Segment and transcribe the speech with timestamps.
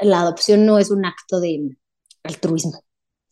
[0.00, 1.76] la adopción no es un acto de
[2.22, 2.82] altruismo,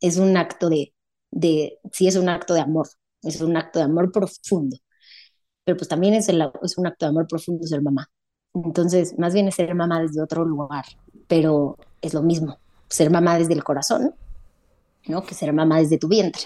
[0.00, 0.94] es un acto de,
[1.30, 2.88] de, sí es un acto de amor,
[3.22, 4.77] es un acto de amor profundo,
[5.65, 8.11] pero pues también es, el, es un acto de amor profundo ser mamá.
[8.54, 10.85] Entonces, más bien es ser mamá desde otro lugar,
[11.29, 12.59] pero es lo mismo,
[12.89, 14.14] ser mamá desde el corazón,
[15.07, 15.23] ¿no?
[15.23, 16.43] Que ser mamá desde tu vientre.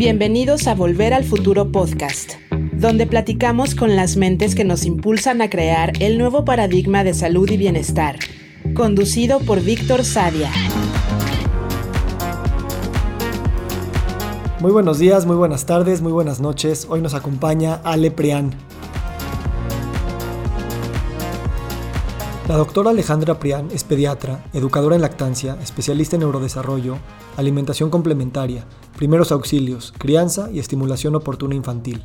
[0.00, 2.36] Bienvenidos a Volver al Futuro Podcast,
[2.72, 7.50] donde platicamos con las mentes que nos impulsan a crear el nuevo paradigma de salud
[7.50, 8.16] y bienestar,
[8.72, 10.50] conducido por Víctor Sadia.
[14.60, 16.86] Muy buenos días, muy buenas tardes, muy buenas noches.
[16.88, 18.54] Hoy nos acompaña Ale Prián.
[22.48, 26.96] La doctora Alejandra Prián es pediatra, educadora en lactancia, especialista en neurodesarrollo,
[27.36, 28.64] alimentación complementaria,
[28.96, 32.04] primeros auxilios, crianza y estimulación oportuna infantil.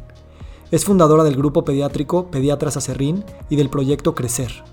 [0.70, 4.64] Es fundadora del grupo pediátrico Pediatras Acerrín y del proyecto Crecer,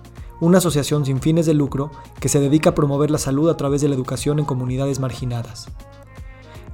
[0.41, 3.81] una asociación sin fines de lucro que se dedica a promover la salud a través
[3.81, 5.69] de la educación en comunidades marginadas.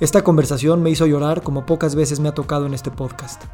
[0.00, 3.44] Esta conversación me hizo llorar como pocas veces me ha tocado en este podcast.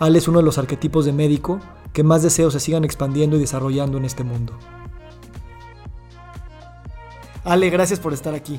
[0.00, 1.60] Ale es uno de los arquetipos de médico
[1.92, 4.58] que más deseo se sigan expandiendo y desarrollando en este mundo.
[7.44, 8.58] Ale, gracias por estar aquí.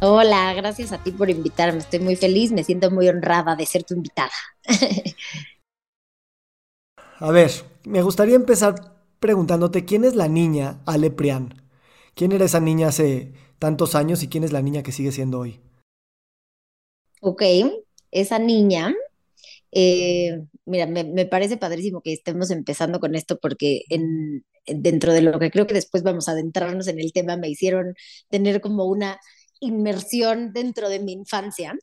[0.00, 1.78] Hola, gracias a ti por invitarme.
[1.78, 4.32] Estoy muy feliz, me siento muy honrada de ser tu invitada.
[7.20, 7.50] a ver,
[7.84, 11.62] me gustaría empezar preguntándote quién es la niña Ale Prián.
[12.14, 15.38] ¿Quién era esa niña hace tantos años y quién es la niña que sigue siendo
[15.38, 15.60] hoy?
[17.20, 17.42] Ok,
[18.10, 18.94] esa niña,
[19.72, 25.22] eh, mira, me, me, parece padrísimo que estemos empezando con esto porque en, dentro de
[25.22, 27.94] lo que creo que después vamos a adentrarnos en el tema, me hicieron
[28.28, 29.18] tener como una
[29.60, 31.74] inmersión dentro de mi infancia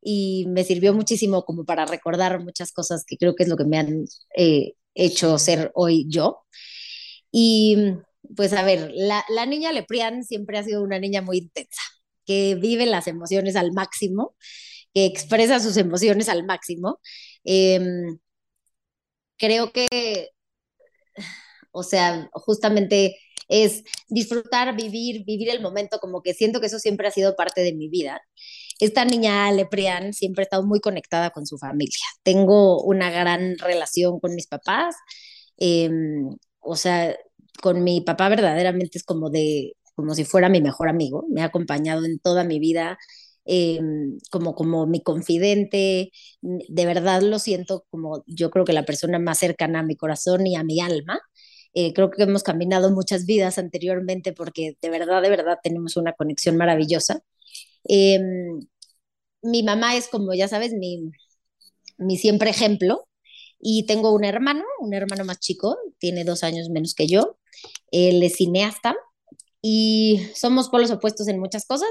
[0.00, 3.64] y me sirvió muchísimo como para recordar muchas cosas que creo que es lo que
[3.64, 4.04] me han
[4.36, 6.44] eh, hecho ser hoy yo.
[7.30, 7.76] Y
[8.36, 11.82] pues a ver, la, la niña Leprián siempre ha sido una niña muy intensa,
[12.24, 14.34] que vive las emociones al máximo,
[14.96, 17.00] que expresa sus emociones al máximo.
[17.44, 17.78] Eh,
[19.36, 19.88] creo que
[21.76, 23.18] o sea, justamente
[23.48, 27.60] es disfrutar, vivir, vivir el momento, como que siento que eso siempre ha sido parte
[27.62, 28.20] de mi vida.
[28.80, 31.98] Esta niña Leprian siempre ha estado muy conectada con su familia.
[32.22, 34.96] Tengo una gran relación con mis papás,
[35.58, 37.16] em, o sea,
[37.62, 41.46] con mi papá verdaderamente es como de, como si fuera mi mejor amigo, me ha
[41.46, 42.98] acompañado en toda mi vida,
[43.46, 46.12] em, como, como mi confidente,
[46.42, 50.46] de verdad lo siento como yo creo que la persona más cercana a mi corazón
[50.46, 51.20] y a mi alma.
[51.74, 56.12] Eh, creo que hemos caminado muchas vidas anteriormente porque de verdad, de verdad tenemos una
[56.14, 57.20] conexión maravillosa.
[57.84, 58.60] Em,
[59.42, 61.10] mi mamá es, como ya sabes, mi,
[61.98, 63.08] mi siempre ejemplo.
[63.60, 67.38] Y tengo un hermano, un hermano más chico, tiene dos años menos que yo.
[67.90, 68.96] Él es cineasta
[69.62, 71.90] y somos polos opuestos en muchas cosas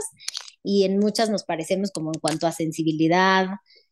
[0.65, 3.47] y en muchas nos parecemos como en cuanto a sensibilidad.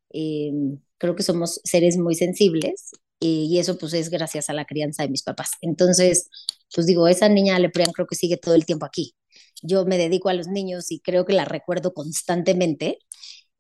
[0.10, 5.04] Em, creo que somos seres muy sensibles y eso pues es gracias a la crianza
[5.04, 5.52] de mis papás.
[5.62, 6.30] Entonces,
[6.74, 9.16] pues digo, esa niña Leprian creo que sigue todo el tiempo aquí.
[9.62, 13.00] Yo me dedico a los niños y creo que la recuerdo constantemente.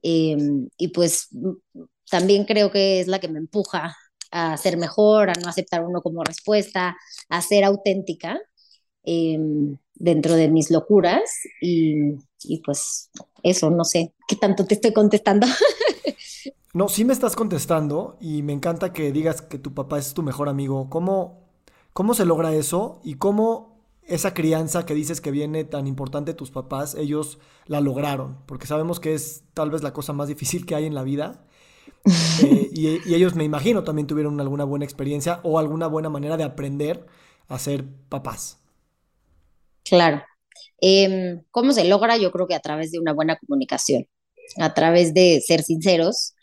[0.01, 1.30] Em, y pues
[2.09, 3.95] también creo que es la que me empuja
[4.31, 6.97] a ser mejor, a no aceptar uno como respuesta,
[7.30, 8.40] a ser auténtica
[9.03, 11.22] em, dentro de mis locuras.
[11.62, 13.09] Y, y pues
[13.41, 15.47] eso, no sé, ¿qué tanto te estoy contestando?
[16.75, 20.24] No, sí me estás contestando y me encanta que digas que tu papá es tu
[20.24, 20.90] mejor amigo.
[20.90, 21.52] ¿Cómo,
[21.94, 26.36] cómo se logra eso y cómo esa crianza que dices que viene tan importante de
[26.36, 27.38] tus papás, ellos
[27.68, 28.40] la lograron?
[28.47, 31.46] Porque sabemos que es tal vez la cosa más difícil que hay en la vida.
[32.44, 36.44] Eh, y, ellos, me imagino, también tuvieron alguna buena experiencia o alguna buena manera de
[36.44, 37.06] aprender
[37.47, 38.62] a ser papás.
[39.83, 40.23] Claro.
[40.81, 42.17] Em, ¿Cómo se logra?
[42.17, 44.05] Yo creo que a través de una buena comunicación,
[44.59, 46.33] a través de ser sinceros,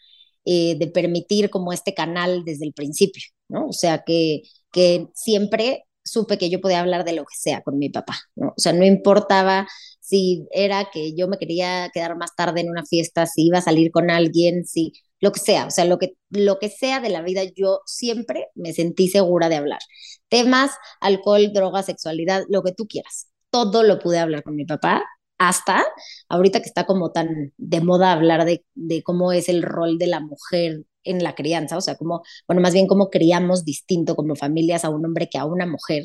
[0.44, 3.69] eh, de permitir como este canal desde el principio, ¿no?
[3.69, 4.42] O sea, que,
[4.72, 8.48] que siempre supe que yo podía hablar de lo que sea con mi papá, ¿no?
[8.50, 9.69] O sea, no importaba
[10.00, 13.62] si era que yo me quería quedar más tarde en una fiesta, si iba a
[13.62, 17.10] salir con alguien, si lo que sea, o sea, lo que, lo que sea de
[17.10, 19.81] la vida, yo siempre me sentí segura de hablar.
[20.28, 23.30] Temas, alcohol, droga, sexualidad, lo que tú quieras.
[23.50, 25.05] Todo lo pude hablar con mi papá
[25.38, 25.85] hasta
[26.29, 30.06] ahorita que está como tan de moda hablar de, de, cómo es el rol de
[30.06, 34.37] la mujer en la crianza, o sea, como, bueno, más bien cómo criamos distinto como
[34.37, 36.05] familias a un hombre que a una mujer,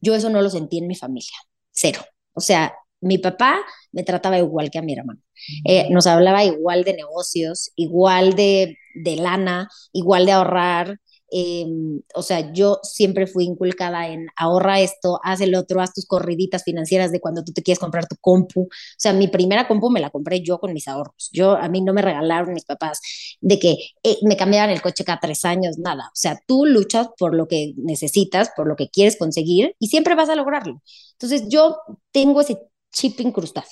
[0.00, 1.36] yo eso no lo sentí en mi familia,
[1.72, 2.00] cero.
[2.34, 3.60] O sea, mi papá
[3.92, 5.20] me trataba igual que a mi hermano.
[5.64, 11.00] Eh, nos hablaba igual de negocios, igual de, de lana, igual de ahorrar,
[11.34, 16.06] Em, o sea, yo siempre fui inculcada en ahorra esto, haz el otro, haz tus
[16.06, 18.62] corriditas financieras de cuando tú te quieres comprar tu compu.
[18.62, 18.68] O
[18.98, 21.30] sea, mi primera compu me la compré yo con mis ahorros.
[21.32, 23.00] Yo, a mí no me regalaron mis papás
[23.40, 26.04] de que eh, me cambiaran el coche cada tres años, nada.
[26.08, 30.14] O sea, tú luchas por lo que necesitas, por lo que quieres conseguir y siempre
[30.14, 30.82] vas a lograrlo.
[31.12, 31.78] Entonces, yo
[32.12, 32.58] tengo ese
[32.92, 33.68] chip incrustado.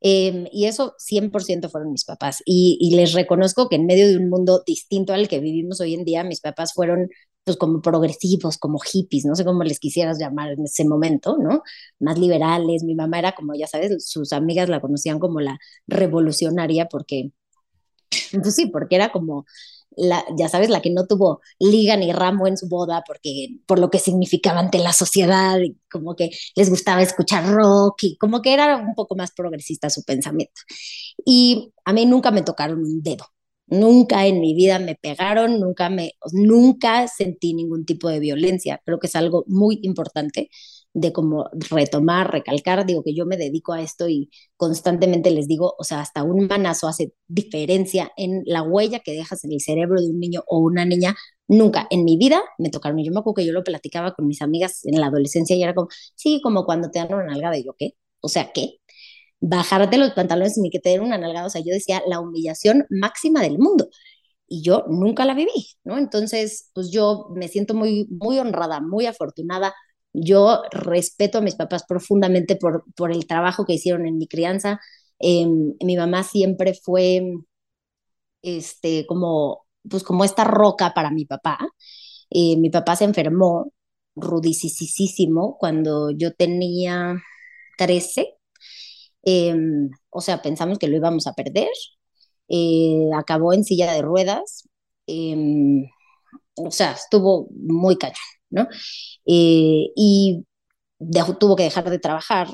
[0.00, 2.42] Em, y eso 100% fueron mis papás.
[2.46, 6.04] Y, les reconozco que en medio de un mundo distinto al que vivimos hoy en
[6.04, 7.08] día, mis papás fueron
[7.44, 11.62] pues como progresivos, como hippies, no sé cómo les quisieras llamar en ese momento, ¿no?
[11.98, 12.84] Más liberales.
[12.84, 17.32] Mi mamá era como, ya sabes, sus amigas la conocían como la revolucionaria porque,
[18.32, 19.46] pues sí, porque era como
[19.96, 23.78] la, ya sabes, la que no tuvo liga ni ramo en su boda porque por
[23.78, 25.58] lo que significaba ante la sociedad,
[25.90, 30.02] como que les gustaba escuchar rock y como que era un poco más progresista su
[30.04, 30.60] pensamiento.
[31.24, 33.26] Y a mí nunca me tocaron un dedo.
[33.66, 38.80] Nunca en mi vida me pegaron, nunca me nunca sentí ningún tipo de violencia.
[38.84, 40.50] Creo que es algo muy importante
[40.92, 45.74] de como retomar, recalcar, digo que yo me dedico a esto y constantemente les digo,
[45.78, 50.00] o sea, hasta un manazo hace diferencia en la huella que dejas en el cerebro
[50.00, 51.14] de un niño o una niña.
[51.48, 52.98] Nunca en mi vida me tocaron.
[53.04, 55.74] Yo me acuerdo que yo lo platicaba con mis amigas en la adolescencia y era
[55.74, 57.92] como, sí, como cuando te dan una nalgada y yo, ¿qué?
[58.20, 58.78] O sea, ¿qué?
[59.40, 61.46] Bajarte los pantalones ni que te den una nalgada.
[61.46, 63.88] O sea, yo decía la humillación máxima del mundo
[64.48, 65.50] y yo nunca la viví,
[65.84, 65.98] ¿no?
[65.98, 69.74] Entonces, pues yo me siento muy, muy honrada, muy afortunada
[70.12, 74.80] yo respeto a mis papás profundamente por, por el trabajo que hicieron en mi crianza.
[75.18, 77.22] Em, mi mamá siempre fue
[78.42, 81.58] este, como, pues como esta roca para mi papá.
[82.30, 83.72] Eh, mi papá se enfermó
[84.16, 87.16] rudicísimo cuando yo tenía
[87.78, 88.36] 13.
[89.24, 91.68] Em, o sea, pensamos que lo íbamos a perder.
[92.48, 94.68] Eh, acabó en silla de ruedas.
[96.54, 98.16] O sea, estuvo muy cañón.
[98.50, 98.68] ¿No?
[99.26, 100.44] Eh, y
[101.38, 102.48] tuvo que dejar de trabajar.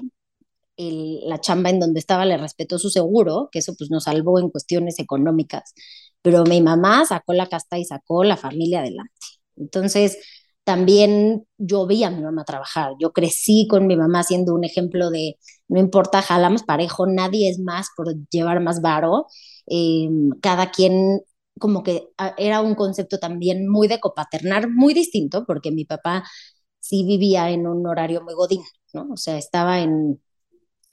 [0.78, 4.50] la chamba en donde estaba le respetó su seguro, que eso pues nos salvó en
[4.50, 5.75] cuestiones económicas,
[6.22, 9.12] pero mi mamá sacó la casta y sacó la familia adelante.
[9.56, 10.19] Entonces,
[10.64, 12.92] también yo vi a mi mamá trabajar.
[13.00, 15.38] Yo crecí con mi mamá siendo un ejemplo de
[15.69, 19.26] no importa, jalamos parejo, nadie es más por llevar más varo.
[19.69, 20.08] Eh,
[20.42, 21.20] cada quien
[21.58, 26.25] como que ah, era un concepto también muy de copaternar, muy distinto, porque mi papá
[26.81, 28.62] sí vivía en un horario muy godín,
[28.93, 29.08] ¿no?
[29.12, 30.23] O sea, estaba en,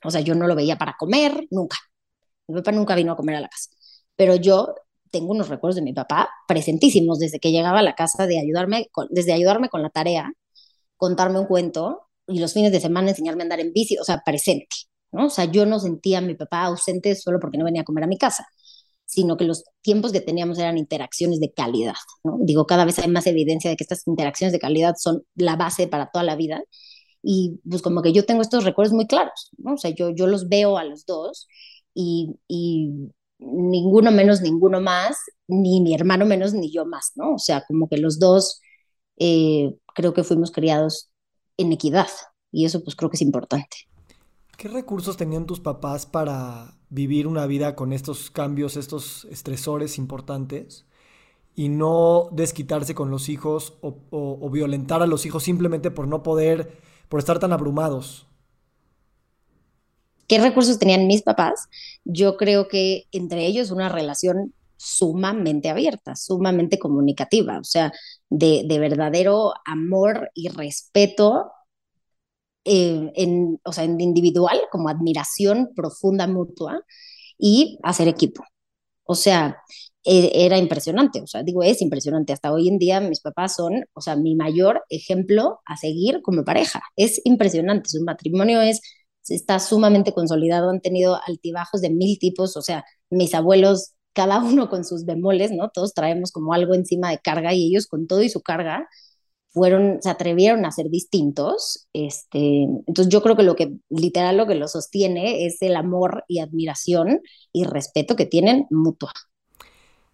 [0.03, 1.77] o sea, yo no lo veía para comer, nunca.
[2.47, 3.69] Mi papá nunca vino a comer a la casa,
[4.15, 4.75] pero yo
[5.11, 8.87] tengo unos recuerdos de mi papá presentísimos desde que llegaba a la casa de ayudarme,
[8.91, 10.33] con, desde ayudarme con la tarea,
[10.97, 14.21] contarme un cuento y los fines de semana enseñarme a andar en bici, o sea,
[14.25, 14.75] presente,
[15.11, 15.27] ¿no?
[15.27, 18.05] O sea, yo no sentía a mi papá ausente solo porque no venía a comer
[18.05, 18.47] a mi casa
[19.05, 21.95] sino que los tiempos que teníamos eran interacciones de calidad.
[22.23, 22.37] ¿no?
[22.41, 25.87] Digo, cada vez hay más evidencia de que estas interacciones de calidad son la base
[25.87, 26.63] para toda la vida.
[27.21, 29.75] Y pues como que yo tengo estos recuerdos muy claros, ¿no?
[29.75, 31.47] O sea, yo, yo los veo a los dos
[31.93, 32.91] y, y
[33.39, 35.17] ninguno menos, ninguno más,
[35.47, 37.35] ni mi hermano menos, ni yo más, ¿no?
[37.35, 38.61] O sea, como que los dos
[39.17, 41.09] eh, creo que fuimos criados
[41.57, 42.07] en equidad
[42.51, 43.77] y eso pues creo que es importante.
[44.57, 50.85] ¿Qué recursos tenían tus papás para vivir una vida con estos cambios, estos estresores importantes
[51.55, 56.77] y no desquitarse con los hijos o, violentar a los hijos simplemente por no poder,
[57.09, 58.27] por estar tan abrumados?
[60.27, 61.67] ¿Qué recursos tenían mis papás?
[62.05, 67.91] Yo creo que entre ellos una relación sumamente abierta, sumamente comunicativa, o sea,
[68.29, 71.51] de, de verdadero amor y respeto
[72.65, 76.81] eh, en, o sea, en individual, como admiración profunda mutua
[77.37, 78.43] y hacer equipo.
[79.05, 79.57] O sea,
[80.03, 82.33] e, era impresionante, o sea, digo, es impresionante.
[82.33, 86.43] Hasta hoy en día mis papás son, o sea, mi mayor ejemplo a seguir como
[86.43, 86.81] pareja.
[86.95, 88.81] Es impresionante, su matrimonio es,
[89.29, 94.69] está sumamente consolidado, han tenido altibajos de mil tipos, o sea, mis abuelos, cada uno
[94.69, 95.69] con sus bemoles, ¿no?
[95.69, 98.87] Todos traemos como algo encima de carga y ellos con todo y su carga
[99.53, 101.87] fueron, se atrevieron a ser distintos.
[101.93, 106.25] Este, entonces yo creo que lo que literal lo que lo sostiene es el amor
[106.27, 107.21] y admiración
[107.53, 109.13] y respeto que tienen mutua.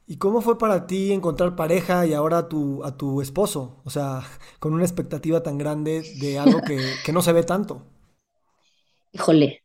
[0.06, 3.82] ¿Y cómo fue para ti encontrar pareja y ahora a tu, a tu esposo?
[3.86, 4.22] O sea,
[4.60, 7.84] con una expectativa tan grande de algo que, que no se ve tanto.
[9.12, 9.64] Híjole,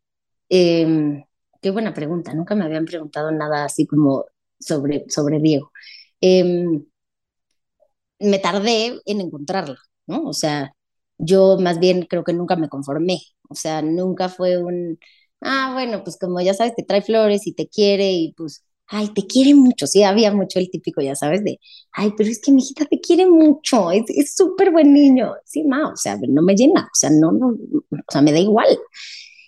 [0.48, 1.24] em,
[1.60, 2.32] qué buena pregunta.
[2.32, 4.26] Nunca me habían preguntado nada así como
[4.60, 5.72] sobre, sobre Diego.
[6.20, 6.80] Eh,
[8.20, 10.24] me tardé en encontrarla, ¿no?
[10.24, 10.72] O sea,
[11.18, 14.98] yo más bien creo que nunca me conformé, o sea, nunca fue un,
[15.40, 19.08] ah, bueno, pues como ya sabes, te trae flores y te quiere y pues, ay,
[19.14, 21.58] te quiere mucho, sí, había mucho el típico, ya sabes, de,
[21.92, 25.90] ay, pero es que mi hijita te quiere mucho, es súper buen niño, sí, ma,
[25.92, 28.68] o sea, no me llena, o sea, no, no, o sea, me da igual.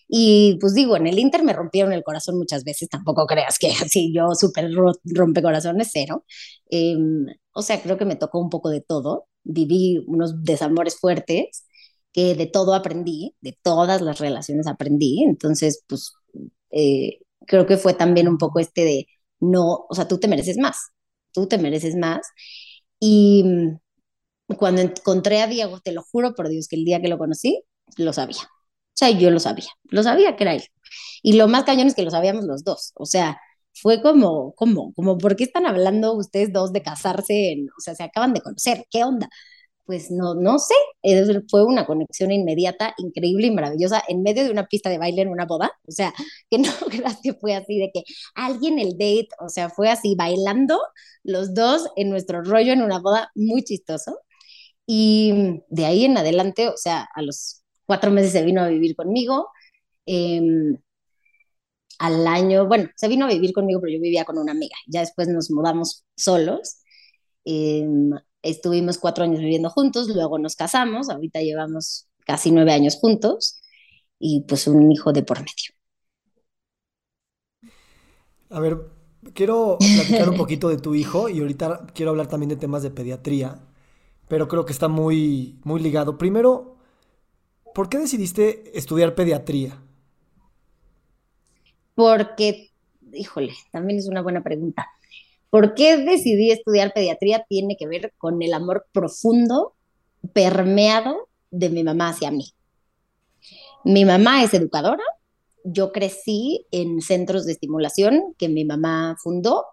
[0.09, 3.69] Y pues digo, en el Inter me rompieron el corazón muchas veces, tampoco creas que
[3.83, 4.71] así yo súper
[5.05, 6.25] rompecorazones cero.
[6.71, 6.97] Eh,
[7.57, 9.29] o sea, creo que me tocó un poco de todo.
[9.45, 11.67] Viví unos desamores fuertes,
[12.13, 15.25] que de todo aprendí, de todas las relaciones aprendí.
[15.25, 16.13] Entonces, pues
[16.71, 19.07] eh, creo que fue también un poco este de,
[19.41, 20.77] no, o sea, tú te mereces más,
[21.33, 22.27] tú te mereces más.
[23.01, 23.79] Y mm,
[24.57, 27.63] cuando encontré a Diego, te lo juro por Dios que el día que lo conocí,
[27.97, 28.43] lo sabía.
[28.43, 30.65] O sea, yo lo sabía, lo sabía que era él.
[31.23, 32.93] Y lo más cañón es que lo sabíamos los dos.
[32.97, 33.39] O sea,
[33.83, 37.57] fue como, como, como, ¿por qué están hablando ustedes dos de casarse?
[37.77, 39.29] o sea, se acaban de conocer, ¿qué onda?
[39.85, 40.75] Pues no, no sé,
[41.51, 45.29] fue una conexión inmediata, increíble y maravillosa en medio de una pista de baile en
[45.29, 45.71] una boda.
[45.87, 46.13] O sea,
[46.51, 46.71] que no
[47.23, 48.03] que fue así de que
[48.35, 50.81] alguien el date, o sea, fue así bailando
[51.23, 54.19] los dos en nuestro rollo en una boda muy chistoso.
[54.87, 58.97] Y de ahí en adelante, o sea, a los cuatro meses se vino a vivir
[58.97, 59.49] conmigo.
[60.07, 60.79] Em,
[61.99, 64.77] al año, bueno, se vino a vivir conmigo, pero yo vivía con una amiga.
[64.87, 66.79] Ya después nos mudamos solos.
[67.45, 68.11] Em,
[68.43, 73.61] estuvimos cuatro años viviendo juntos, luego nos casamos, ahorita llevamos casi nueve años juntos
[74.19, 75.75] y pues un hijo de por medio.
[78.51, 78.79] A ver,
[79.35, 82.91] quiero platicar un poquito de tu hijo y ahorita quiero hablar también de temas de
[82.91, 83.61] pediatría,
[84.29, 86.19] pero creo que está muy, muy ligado.
[86.19, 86.77] Primero,
[87.73, 89.83] ¿Por qué decidiste estudiar pediatría?
[91.97, 92.71] Porque,
[93.13, 94.87] híjole, también es una buena pregunta.
[95.51, 97.45] ¿Por qué decidí estudiar pediatría?
[97.49, 99.75] Tiene que ver con el amor profundo,
[100.33, 102.53] permeado de mi mamá hacia mí.
[103.85, 105.03] Mi mamá es educadora.
[105.65, 109.65] Yo crecí en centros de estimulación que mi mamá fundó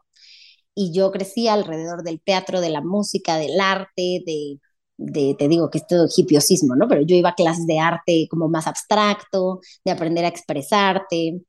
[0.74, 4.60] y yo crecí alrededor del teatro, de la música, del arte, de
[5.38, 6.88] te digo que es todo hipiosismo, ¿no?
[6.88, 11.42] Pero yo iba a clases de arte como más abstracto, de aprender a expresarte,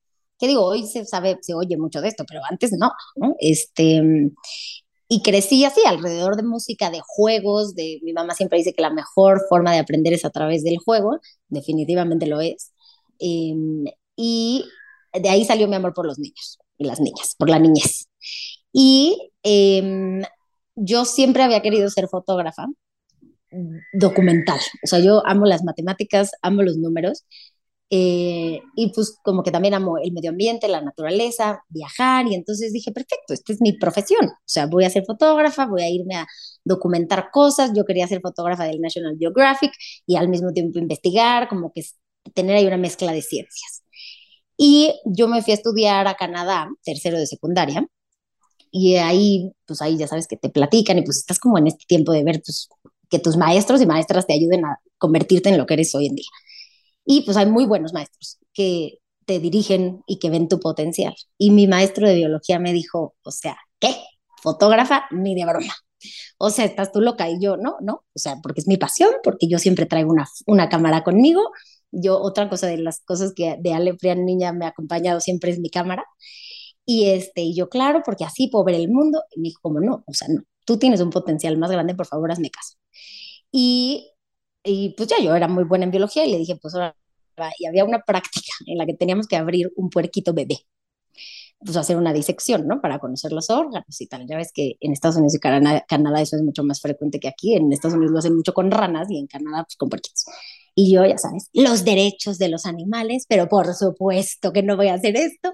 [0.45, 3.35] que digo, hoy se sabe, se oye mucho de esto, pero antes no, ¿no?
[3.41, 4.31] Este,
[5.09, 8.93] y crecí así, alrededor de música, de juegos, de, mi mamá siempre dice que la
[8.93, 12.73] mejor forma de aprender es a través del juego, definitivamente lo es,
[13.19, 13.85] em,
[14.17, 14.65] y
[15.15, 18.07] de ahí salió mi amor por los niños y las niñas, por la niñez.
[18.73, 20.23] Y em,
[20.77, 22.67] yo siempre había querido ser fotógrafa,
[23.93, 24.59] documental.
[24.83, 27.25] O sea, yo amo las matemáticas, amo los números.
[27.91, 32.73] Eh, y pues como que también amo el medio ambiente, la naturaleza, viajar, y entonces
[32.73, 36.17] dije, perfecto, esta es mi profesión, o sea, voy a ser fotógrafa, voy a irme
[36.17, 36.27] a
[36.65, 39.73] documentar cosas, yo quería ser fotógrafa del National Geographic
[40.07, 41.83] y al mismo tiempo investigar, como que
[42.35, 43.83] tener ahí una mezcla de ciencias.
[44.57, 47.87] Y yo me fui a estudiar a Canadá, tercero de secundaria,
[48.71, 51.85] y ahí, pues ahí ya sabes que te platican y pues estás como en este
[51.87, 52.69] tiempo de ver, pues
[53.09, 56.17] que tus maestros y maestras te ayuden a convertirte en lo que eres hoy en
[56.17, 56.27] día.
[57.05, 61.15] Y pues hay muy buenos maestros que te dirigen y que ven tu potencial.
[61.39, 63.97] Y mi maestro de biología me dijo, o sea, ¿qué?
[64.43, 65.75] Fotógrafa, ni de broma.
[66.39, 69.11] O sea, estás tú loca y yo, no, no, o sea, porque es mi pasión,
[69.23, 71.43] porque yo siempre traigo una, una cámara conmigo.
[71.91, 75.51] Yo, otra cosa de las cosas que de Ale Prian Niña me ha acompañado siempre
[75.51, 76.05] es mi cámara.
[76.87, 79.23] Y este, yo, claro, porque así puedo ver el mundo.
[79.35, 82.07] Y me dijo, como no, o sea, no, tú tienes un potencial más grande, por
[82.07, 82.77] favor, hazme caso.
[83.53, 84.11] Y,
[84.65, 86.97] y pues ya yo era muy buena en biología y le dije, pues ahora,
[87.59, 90.59] y había una práctica en la que teníamos que abrir un puerquito bebé,
[91.59, 92.81] pues hacer una disección, ¿no?
[92.81, 94.27] Para conocer los órganos y tal.
[94.27, 97.29] Ya ves que en Estados Unidos y Canadá, Canadá eso es mucho más frecuente que
[97.29, 97.55] aquí.
[97.55, 100.25] En Estados Unidos lo hacen mucho con ranas y en Canadá pues con puerquitos.
[100.75, 104.89] Y yo, ya sabes, los derechos de los animales, pero por supuesto que no voy
[104.89, 105.53] a hacer esto.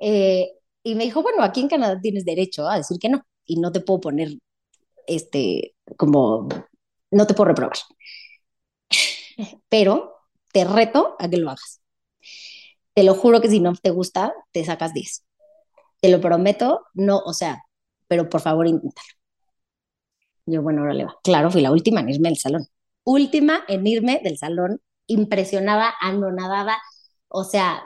[0.00, 0.48] Eh,
[0.82, 3.72] y me dijo, bueno, aquí en Canadá tienes derecho a decir que no y no
[3.72, 4.30] te puedo poner
[5.06, 6.48] este como
[7.10, 7.78] no te puedo reprobar.
[9.68, 10.14] Pero
[10.52, 11.80] te reto a que lo hagas.
[12.94, 15.24] Te lo juro que si no te gusta, te sacas 10.
[16.00, 17.64] Te lo prometo, no, o sea,
[18.08, 19.08] pero por favor inténtalo.
[20.46, 21.16] Yo, bueno, ahora le va.
[21.22, 22.66] Claro, fui la última en irme del salón.
[23.04, 26.76] Última en irme del salón, impresionada, anonadada,
[27.28, 27.82] o sea,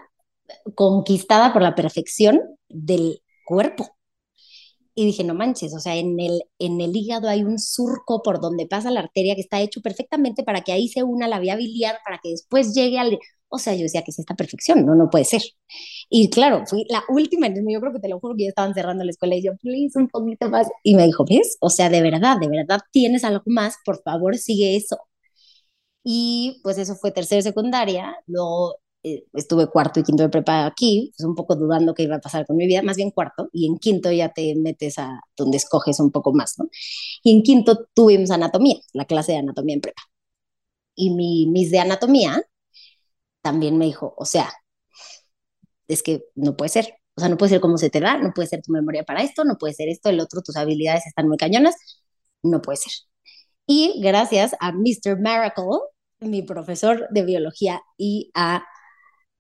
[0.75, 3.98] conquistada por la perfección del cuerpo
[4.99, 8.41] y dije, no manches, o sea, en el, en el hígado hay un surco por
[8.41, 11.55] donde pasa la arteria que está hecho perfectamente para que ahí se una la vía
[11.57, 13.17] biliar, para que después llegue al...
[13.49, 15.41] O sea, yo decía que es esta perfección, no, no puede ser.
[16.11, 19.05] Y claro, fui la última, yo creo que te lo juro que yo estaba cerrando
[19.05, 20.67] la escuela y yo, please, un poquito más.
[20.83, 21.57] Y me dijo, ¿ves?
[21.61, 24.99] O sea, de verdad, de verdad tienes algo más, por favor, sigue eso.
[26.05, 31.13] Y pues eso fue tercero secundaria, luego eh, estuve cuarto y quinto de prepa aquí,
[31.17, 33.67] pues un poco dudando qué iba a pasar con mi vida, más bien cuarto, y
[33.67, 36.69] en quinto ya te metes a donde escoges un poco más, ¿no?
[37.23, 40.03] Y en quinto tuvimos anatomía, la clase de anatomía en prepa.
[40.95, 42.43] Y mi mis de anatomía
[43.43, 44.51] también me dijo, o sea,
[45.89, 48.33] es que no puede ser, o sea, no puede ser como se te da, no
[48.35, 51.29] puede ser tu memoria para esto, no puede ser esto, el otro, tus habilidades están
[51.29, 51.77] muy cañonas,
[52.43, 52.93] no puede ser.
[53.67, 55.19] Y gracias a Mr.
[55.19, 55.65] Miracle,
[56.21, 58.65] mi profesor de biología, y a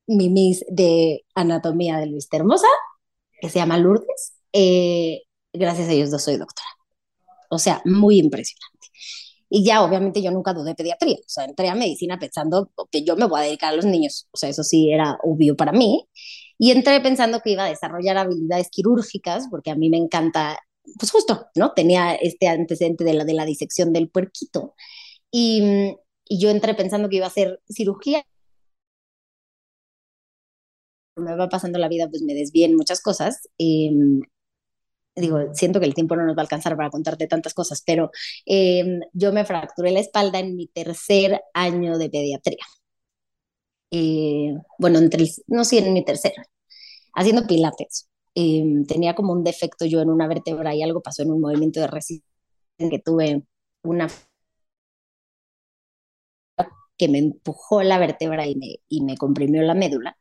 [0.09, 2.67] mi Miss de Anatomía de Luis Hermosa,
[3.41, 4.35] que se llama Lourdes.
[4.53, 5.23] Eh,
[5.53, 6.69] gracias a ellos dos soy doctora.
[7.50, 8.88] O sea, muy impresionante.
[9.50, 11.17] Y ya, obviamente, yo nunca dudé pediatría.
[11.17, 14.29] O sea, entré a medicina pensando que yo me voy a dedicar a los niños.
[14.33, 16.07] O sea, eso sí era obvio para mí.
[16.59, 20.59] Y entré pensando que iba a desarrollar habilidades quirúrgicas, porque a mí me encanta,
[20.99, 21.73] pues justo, ¿no?
[21.73, 24.75] Tenía este antecedente de la, de la disección del puerquito.
[25.31, 25.95] Y,
[26.29, 28.25] y yo entré pensando que iba a hacer cirugía
[31.19, 33.49] me va pasando la vida, pues me desvíen muchas cosas.
[33.59, 33.91] Eh,
[35.17, 38.11] digo, siento que el tiempo no nos va a alcanzar para contarte tantas cosas, pero
[38.47, 42.65] eh, yo me fracturé la espalda en mi tercer año de pediatría.
[43.91, 46.33] Eh, bueno, entre el, no sé, en mi tercer,
[47.15, 48.09] haciendo pilates.
[48.37, 51.81] Eh, tenía como un defecto yo en una vértebra y algo pasó en un movimiento
[51.81, 52.25] de resistencia
[52.91, 53.45] que tuve
[53.85, 54.09] una
[56.97, 60.17] que me empujó la vértebra y me, y me comprimió la médula.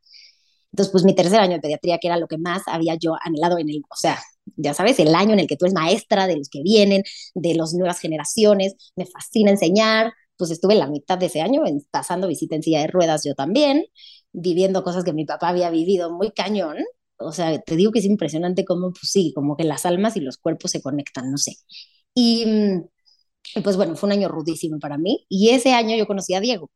[0.71, 3.57] Entonces, pues mi tercer año de pediatría, que era lo que más había yo anhelado
[3.57, 4.19] en el, o sea,
[4.55, 7.03] ya sabes, el año en el que tú eres maestra de los que vienen,
[7.35, 12.27] de las nuevas generaciones, me fascina enseñar, pues estuve la mitad de ese año pasando
[12.27, 13.85] visita en silla de ruedas yo también,
[14.31, 16.77] viviendo cosas que mi papá había vivido muy cañón,
[17.17, 20.21] o sea, te digo que es impresionante cómo, pues sí, como que las almas y
[20.21, 21.55] los cuerpos se conectan, no sé.
[22.13, 22.45] Y
[23.63, 26.69] pues bueno, fue un año rudísimo para mí, y ese año yo conocí a Diego,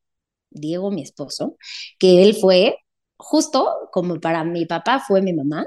[0.51, 1.57] Diego, mi esposo,
[1.99, 2.77] que él fue
[3.21, 5.65] justo como para mi papá fue mi mamá,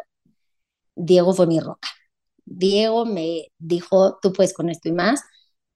[0.95, 1.89] Diego fue mi roca.
[2.45, 5.23] Diego me dijo, tú puedes con esto y más,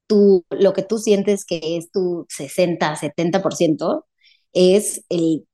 [0.07, 4.07] tú, lo que tú sientes que es tu 60, 70%,
[4.53, 5.47] es el,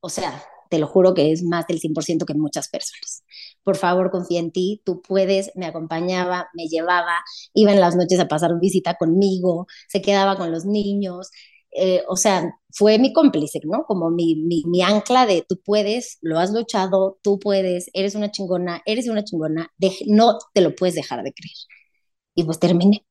[0.00, 3.24] o sea, te lo juro que es más del 100% que muchas personas.
[3.64, 7.16] Por favor, confía en ti, tú puedes, me acompañaba, me llevaba,
[7.54, 11.30] iba en las noches a pasar visita conmigo, se quedaba con los niños,
[11.72, 13.84] eh, o sea, fue mi cómplice, ¿no?
[13.84, 18.30] Como mi, mi, mi, ancla de tú puedes, lo has luchado, tú puedes, eres una
[18.30, 21.56] chingona, eres una chingona, de, no te lo puedes dejar de creer.
[22.34, 23.04] Y pues terminé.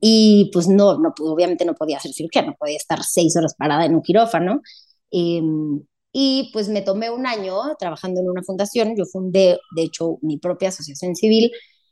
[0.00, 3.84] Y pues no, no obviamente no podía hacer cirugía, no podía estar seis horas parada
[3.86, 4.62] en un quirófano.
[5.10, 5.42] Eh,
[6.12, 10.38] y pues me tomé un año trabajando en una fundación, yo fundé, de hecho, mi
[10.38, 11.50] propia asociación civil.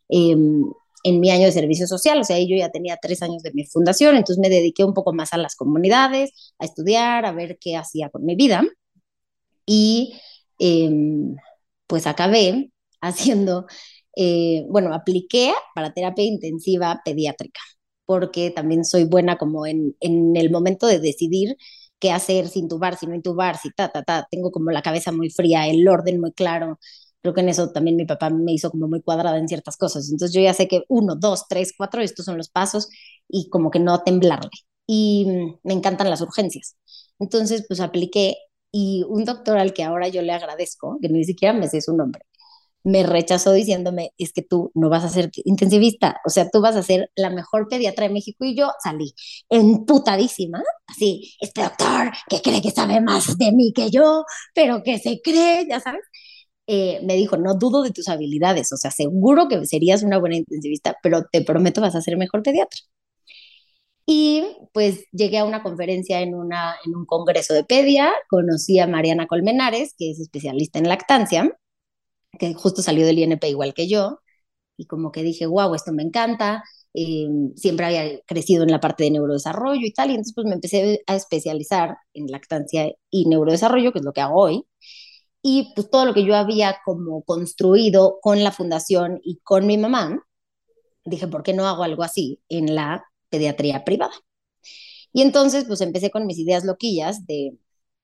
[0.08, 0.36] Eh,
[1.06, 3.64] en mi año de servicio social, o sea, yo ya tenía tres años de mi
[3.64, 7.76] fundación, entonces me dediqué un poco más a las comunidades, a estudiar, a ver qué
[7.76, 8.62] hacía con mi vida.
[9.66, 10.14] Y
[10.58, 10.90] eh,
[11.86, 13.66] pues acabé haciendo,
[14.16, 17.60] eh, bueno, apliqué para terapia intensiva pediátrica,
[18.06, 21.56] porque también soy buena como en, en el momento de decidir
[21.98, 25.12] qué hacer, sin intubar, si no intubar, si ta, ta, ta, tengo como la cabeza
[25.12, 26.78] muy fría, el orden muy claro,
[27.22, 30.10] Creo que en eso también mi papá me hizo como muy cuadrada en ciertas cosas.
[30.10, 32.88] Entonces yo ya sé que uno, dos, tres, cuatro, estos son los pasos
[33.28, 34.50] y como que no temblarle.
[34.86, 36.76] Y mm, me encantan las urgencias.
[37.18, 38.36] Entonces pues apliqué
[38.72, 41.96] y un doctor al que ahora yo le agradezco, que ni siquiera me sé su
[41.96, 42.22] nombre,
[42.84, 46.76] me rechazó diciéndome, es que tú no vas a ser intensivista, o sea, tú vas
[46.76, 49.12] a ser la mejor pediatra de México y yo salí
[49.48, 54.24] emputadísima, así, este doctor que cree que sabe más de mí que yo,
[54.54, 56.02] pero que se cree, ya sabes,
[56.66, 60.36] eh, me dijo, no dudo de tus habilidades, o sea, seguro que serías una buena
[60.36, 62.80] intensivista, pero te prometo vas a ser mejor pediatra.
[64.08, 68.86] Y pues llegué a una conferencia en, una, en un congreso de pedia, conocí a
[68.86, 71.58] Mariana Colmenares, que es especialista en lactancia,
[72.38, 74.20] que justo salió del INP igual que yo,
[74.76, 79.04] y como que dije, wow, esto me encanta, eh, siempre había crecido en la parte
[79.04, 83.92] de neurodesarrollo y tal, y entonces pues me empecé a especializar en lactancia y neurodesarrollo,
[83.92, 84.64] que es lo que hago hoy,
[85.48, 89.78] y pues todo lo que yo había como construido con la fundación y con mi
[89.78, 90.26] mamá,
[91.04, 94.12] dije, ¿por qué no hago algo así en la pediatría privada?
[95.12, 97.56] Y entonces pues empecé con mis ideas loquillas de,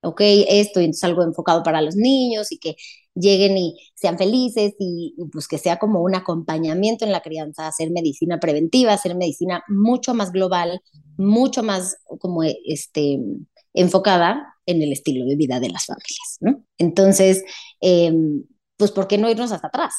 [0.03, 2.77] ok, esto entonces algo enfocado para los niños y que
[3.13, 7.67] lleguen y sean felices y, y, pues que sea como un acompañamiento en la crianza,
[7.67, 10.81] hacer medicina preventiva, hacer medicina mucho más global,
[11.17, 13.19] mucho más como este
[13.75, 16.65] enfocada en el estilo de vida de las familias, ¿no?
[16.79, 17.45] Entonces,
[17.81, 18.13] eh,
[18.77, 19.95] pues, ¿por qué no irnos hasta atrás?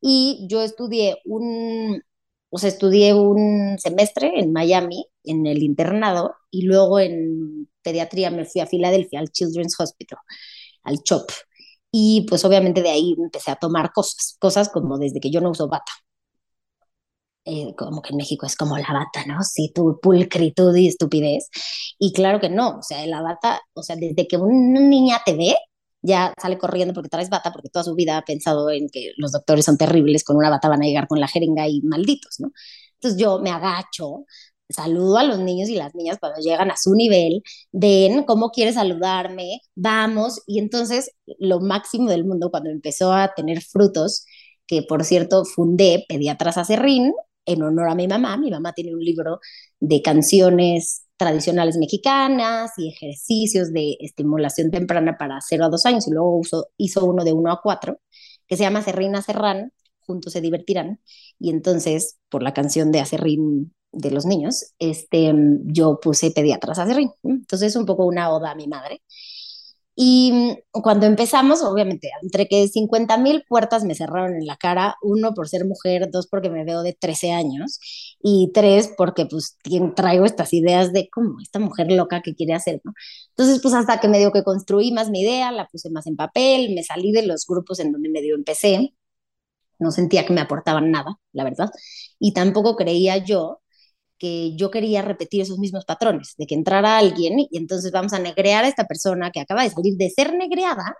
[0.00, 2.02] Y yo estudié un,
[2.50, 8.44] o sea, estudié un semestre en Miami, en el internado, y luego en pediatría me
[8.44, 10.18] fui a Filadelfia, al Children's Hospital,
[10.84, 11.30] al CHOP.
[11.92, 15.50] Y pues obviamente de ahí empecé a tomar cosas, cosas como desde que yo no
[15.50, 15.92] uso bata.
[17.46, 19.42] Eh, como que en México es como la bata, ¿no?
[19.42, 21.50] Sí, tu pulcritud y estupidez.
[21.98, 25.34] Y claro que no, o sea, la bata, o sea, desde que una niña te
[25.34, 25.54] ve,
[26.02, 29.32] ya sale corriendo porque traes bata, porque toda su vida ha pensado en que los
[29.32, 32.50] doctores son terribles, con una bata van a llegar con la jeringa y malditos, ¿no?
[32.94, 34.24] Entonces yo me agacho,
[34.68, 38.72] saludo a los niños y las niñas cuando llegan a su nivel, ven cómo quiere
[38.72, 44.24] saludarme, vamos, y entonces lo máximo del mundo cuando empezó a tener frutos,
[44.66, 47.12] que por cierto fundé Pediatras Acerrín
[47.46, 49.40] en honor a mi mamá, mi mamá tiene un libro
[49.80, 56.10] de canciones tradicionales mexicanas y ejercicios de estimulación temprana para 0 a 2 años y
[56.10, 56.40] luego
[56.76, 57.98] hizo uno de 1 a 4
[58.46, 61.00] que se llama Serrín Serrán, juntos se divertirán.
[61.38, 65.32] Y entonces por la canción de Acerrín de los niños, este,
[65.64, 69.02] yo puse pediatras Acerrín, entonces es un poco una oda a mi madre
[69.96, 74.96] y mm, cuando empezamos, obviamente, entre que 50 mil puertas me cerraron en la cara,
[75.02, 77.78] uno por ser mujer, dos porque me veo de 13 años
[78.22, 79.56] y tres porque pues
[79.94, 82.92] traigo estas ideas de cómo esta mujer loca que quiere hacer, ¿no?
[83.30, 86.74] Entonces, pues hasta que medio que construí más mi idea, la puse más en papel,
[86.74, 88.94] me salí de los grupos en donde medio empecé,
[89.78, 91.70] no sentía que me aportaban nada, la verdad,
[92.18, 93.60] y tampoco creía yo
[94.18, 98.18] que yo quería repetir esos mismos patrones, de que entrara alguien y entonces vamos a
[98.18, 100.96] negrear a esta persona que acaba de salir de ser negreada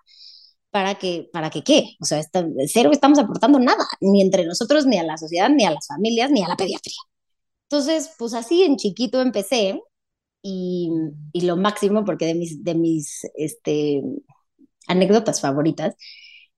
[0.70, 4.86] para que, para que qué, o sea, está, cero estamos aportando nada, ni entre nosotros,
[4.86, 6.96] ni a la sociedad, ni a las familias, ni a la pediatría.
[7.70, 9.80] Entonces, pues así en chiquito empecé
[10.42, 10.90] y,
[11.32, 14.02] y lo máximo, porque de mis, de mis este,
[14.86, 15.94] anécdotas favoritas,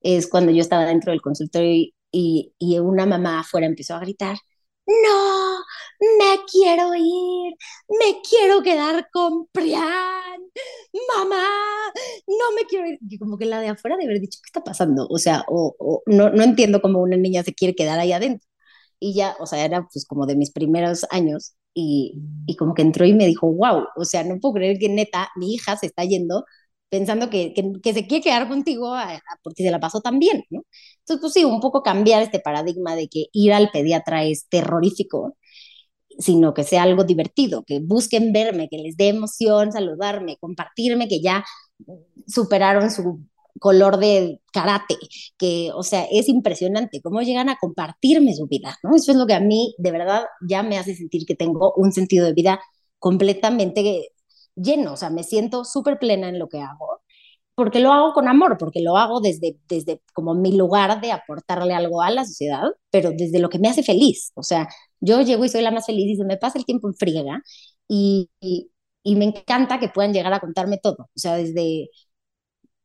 [0.01, 3.99] es cuando yo estaba dentro del consultorio y, y, y una mamá afuera empezó a
[3.99, 4.37] gritar,
[4.85, 5.59] no,
[5.99, 7.55] me quiero ir,
[7.89, 10.41] me quiero quedar con Prián,
[11.17, 11.43] mamá,
[12.27, 12.99] no me quiero ir.
[13.09, 15.07] Y como que la de afuera de haber dicho, ¿qué está pasando?
[15.09, 18.47] O sea, o, no, no entiendo cómo una niña se quiere quedar ahí adentro.
[18.99, 22.15] Y ya, o sea, era pues como de mis primeros años y,
[22.47, 25.29] y como que entró y me dijo, wow, o sea, no puedo creer que neta,
[25.35, 26.45] mi hija se está yendo
[26.89, 28.95] pensando que, que, se quiere quedar contigo
[29.43, 30.43] porque se la pasó tan bien.
[30.49, 35.37] Entonces, pues sí, un poco cambiar este paradigma de que ir al pediatra es terrorífico,
[36.19, 41.21] sino que sea algo divertido, que busquen verme, que les dé emoción saludarme, compartirme que
[41.21, 41.43] ya
[42.27, 43.21] superaron su
[43.59, 44.95] color de karate,
[45.37, 48.95] que, o sea, es impresionante cómo llegan a compartirme su vida, ¿no?
[48.95, 51.91] Eso es lo que a mí de verdad ya me hace sentir que tengo un
[51.91, 52.59] sentido de vida
[52.99, 54.11] completamente
[54.55, 57.01] lleno, o sea, me siento súper plena en lo que hago,
[57.55, 61.73] porque lo hago con amor, porque lo hago desde, desde como mi lugar de aportarle
[61.73, 64.67] algo a la sociedad, pero desde lo que me hace feliz, o sea,
[65.01, 67.41] yo llego y soy la más feliz y se me pasa el tiempo en friega
[67.87, 68.71] y, y,
[69.03, 71.89] y me encanta que puedan llegar a contarme todo, o sea, desde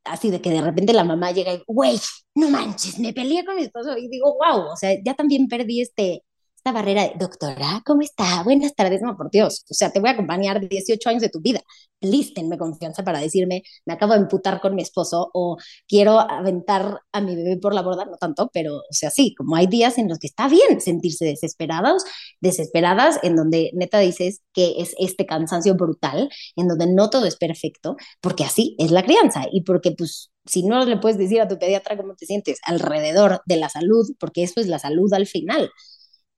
[0.04, 1.98] así de que de repente la mamá llega y, güey,
[2.34, 5.80] no manches, me peleé con mi esposo y digo, wow, o sea, ya también perdí
[5.80, 6.24] este,
[6.64, 8.44] esta barrera de, doctora, ¿cómo está?
[8.44, 11.40] Buenas tardes, no, por Dios, o sea, te voy a acompañar 18 años de tu
[11.40, 11.60] vida.
[11.98, 15.56] Please, confianza para decirme, me acabo de emputar con mi esposo o
[15.88, 19.56] quiero aventar a mi bebé por la borda, no tanto, pero, o sea, sí, como
[19.56, 22.04] hay días en los que está bien sentirse desesperados,
[22.40, 27.34] desesperadas, en donde neta dices que es este cansancio brutal, en donde no todo es
[27.36, 31.48] perfecto, porque así es la crianza y porque, pues, si no le puedes decir a
[31.48, 35.26] tu pediatra cómo te sientes alrededor de la salud, porque eso es la salud al
[35.26, 35.68] final,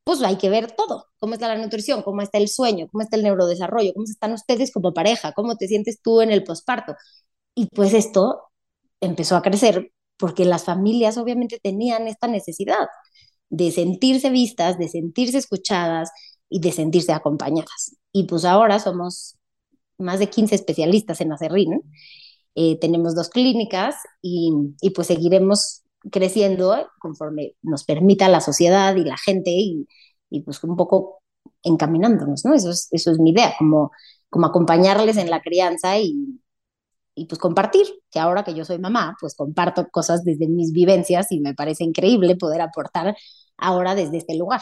[0.05, 3.17] pues hay que ver todo, cómo está la nutrición, cómo está el sueño, cómo está
[3.17, 6.97] el neurodesarrollo, cómo están ustedes como pareja, cómo te sientes tú en el posparto.
[7.55, 8.43] Y pues esto
[9.01, 12.89] empezó a crecer porque las familias obviamente tenían esta necesidad
[13.51, 16.11] de sentirse vistas, de sentirse escuchadas
[16.49, 17.97] y de sentirse acompañadas.
[18.13, 19.37] Y pues ahora somos
[19.99, 21.83] más de 15 especialistas en Acerrín,
[22.57, 29.05] eh, tenemos dos clínicas y, y pues seguiremos creciendo conforme nos permita la sociedad y
[29.05, 29.87] la gente y,
[30.45, 31.23] pues un poco
[31.63, 32.55] encaminándonos, ¿no?
[32.55, 33.93] Eso es, eso es mi idea, como,
[34.29, 36.41] como acompañarles en la crianza y,
[37.15, 41.31] y pues compartir, que ahora que yo soy mamá, pues comparto cosas desde mis vivencias
[41.31, 43.17] y me parece increíble poder aportar
[43.57, 44.61] ahora desde este lugar.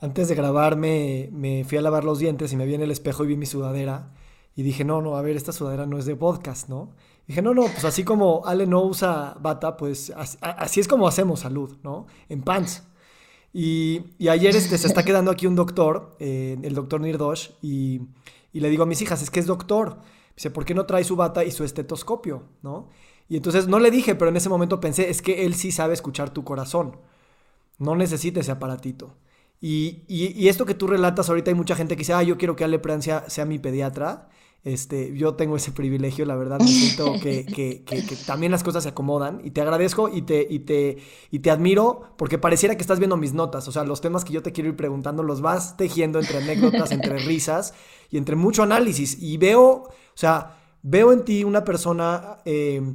[0.00, 3.24] Antes de grabarme me fui a lavar los dientes y me vi en el espejo
[3.24, 4.10] y vi mi sudadera
[4.56, 6.94] y dije, no, no, a ver, esta sudadera no es de podcast, ¿no?
[7.26, 11.40] Dije, no, no, pues así como Ale no usa bata, pues así, es como hacemos
[11.40, 12.06] salud, ¿no?
[12.28, 12.82] En pants.
[13.52, 18.00] Y, y ayer este, se está quedando aquí un doctor, eh, el doctor Nirdosh, y,
[18.52, 19.98] y, le digo a mis hijas, es que es doctor.
[20.36, 22.88] Dice, ¿por qué no trae su bata y su estetoscopio, no?
[23.28, 25.94] Y entonces no le dije, pero en ese momento pensé, es que él sí sabe
[25.94, 26.98] escuchar tu corazón.
[27.78, 29.14] No necesita ese aparatito.
[29.60, 32.64] Y, esto que tú relatas ahorita, hay mucha gente que dice, ah, yo quiero que
[32.64, 34.28] Ale Pran sea, mi pediatra.
[34.64, 38.84] Este, yo tengo ese privilegio, la verdad, me siento que, que, que, también las cosas
[38.84, 40.98] se acomodan y te agradezco y te, y, te,
[41.32, 44.32] y te admiro porque pareciera que estás viendo mis notas, o sea, los temas que
[44.32, 47.74] yo te quiero ir preguntando los vas tejiendo entre anécdotas, entre risas
[48.08, 49.20] y entre mucho análisis.
[49.20, 52.94] Y veo, o sea, veo en ti una persona eh,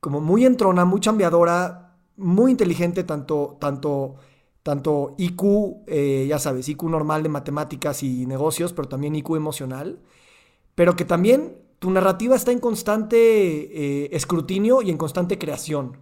[0.00, 4.16] como muy entrona, muy chambeadora, muy inteligente, tanto, tanto
[4.66, 10.00] tanto IQ, eh, ya sabes, IQ normal de matemáticas y negocios, pero también IQ emocional,
[10.76, 15.96] pero que también tu narrativa está en constante eh, escrutinio y en constante creación.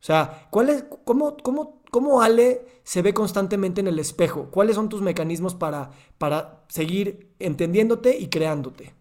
[0.00, 4.50] O sea, ¿cuál es, cómo, cómo, cómo, Ale se ve constantemente en el espejo?
[4.50, 8.94] ¿Cuáles son tus mecanismos para, para seguir entendiéndote y creándote?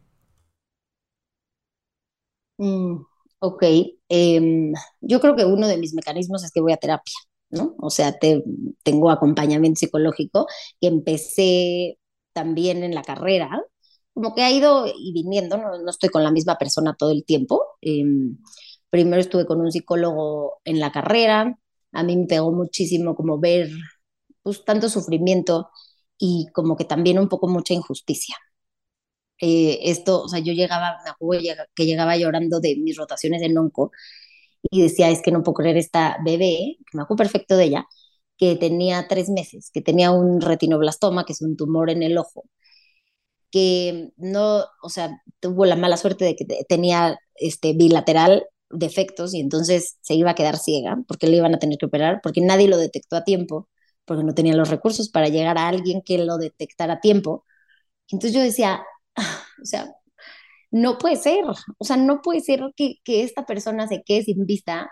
[2.57, 2.97] Mm,
[3.39, 3.63] ok,
[4.09, 7.15] em, yo creo que uno de mis mecanismos es que voy a terapia.
[7.49, 7.75] ¿no?
[7.79, 8.43] O sea, te,
[8.83, 10.47] tengo acompañamiento psicológico
[10.81, 11.99] que empecé
[12.33, 13.61] también en la carrera,
[14.15, 17.25] como que ha ido y viniendo, no, no estoy con la misma persona todo el
[17.25, 17.63] tiempo.
[17.81, 18.39] Em,
[18.91, 21.59] primero estuve con un psicólogo en la carrera,
[21.93, 23.69] a mí me pegó muchísimo como ver
[24.43, 25.69] pues tanto sufrimiento
[26.17, 28.35] y como que también un poco mucha injusticia.
[29.41, 31.43] Eh, esto, o sea, yo llegaba, me acuerdo
[31.75, 33.91] que llegaba llorando de mis rotaciones en onco
[34.71, 37.87] y decía, es que no puedo creer esta bebé, que me acuerdo perfecto de ella,
[38.37, 42.45] que tenía tres meses, que tenía un retinoblastoma, que es un tumor en el ojo,
[43.55, 49.39] que no, o sea, tuvo la mala suerte de que tenía este bilateral defectos y
[49.39, 52.67] entonces se iba a quedar ciega porque le iban a tener que operar, porque nadie
[52.67, 53.69] lo detectó a tiempo,
[54.03, 57.45] porque no tenía los recursos para llegar a alguien que lo detectara a tiempo.
[58.09, 58.83] Entonces yo decía,
[59.15, 59.95] ah, o sea,
[60.71, 61.45] no puede ser,
[61.79, 64.89] o sea, no puede ser que, que esta persona se quede sin vista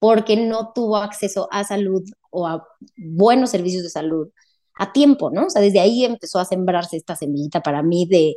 [0.00, 4.30] porque no tuvo acceso a salud o a buenos servicios de salud
[4.76, 5.46] a tiempo, ¿no?
[5.46, 8.36] O sea, desde ahí empezó a sembrarse esta semillita para mí de,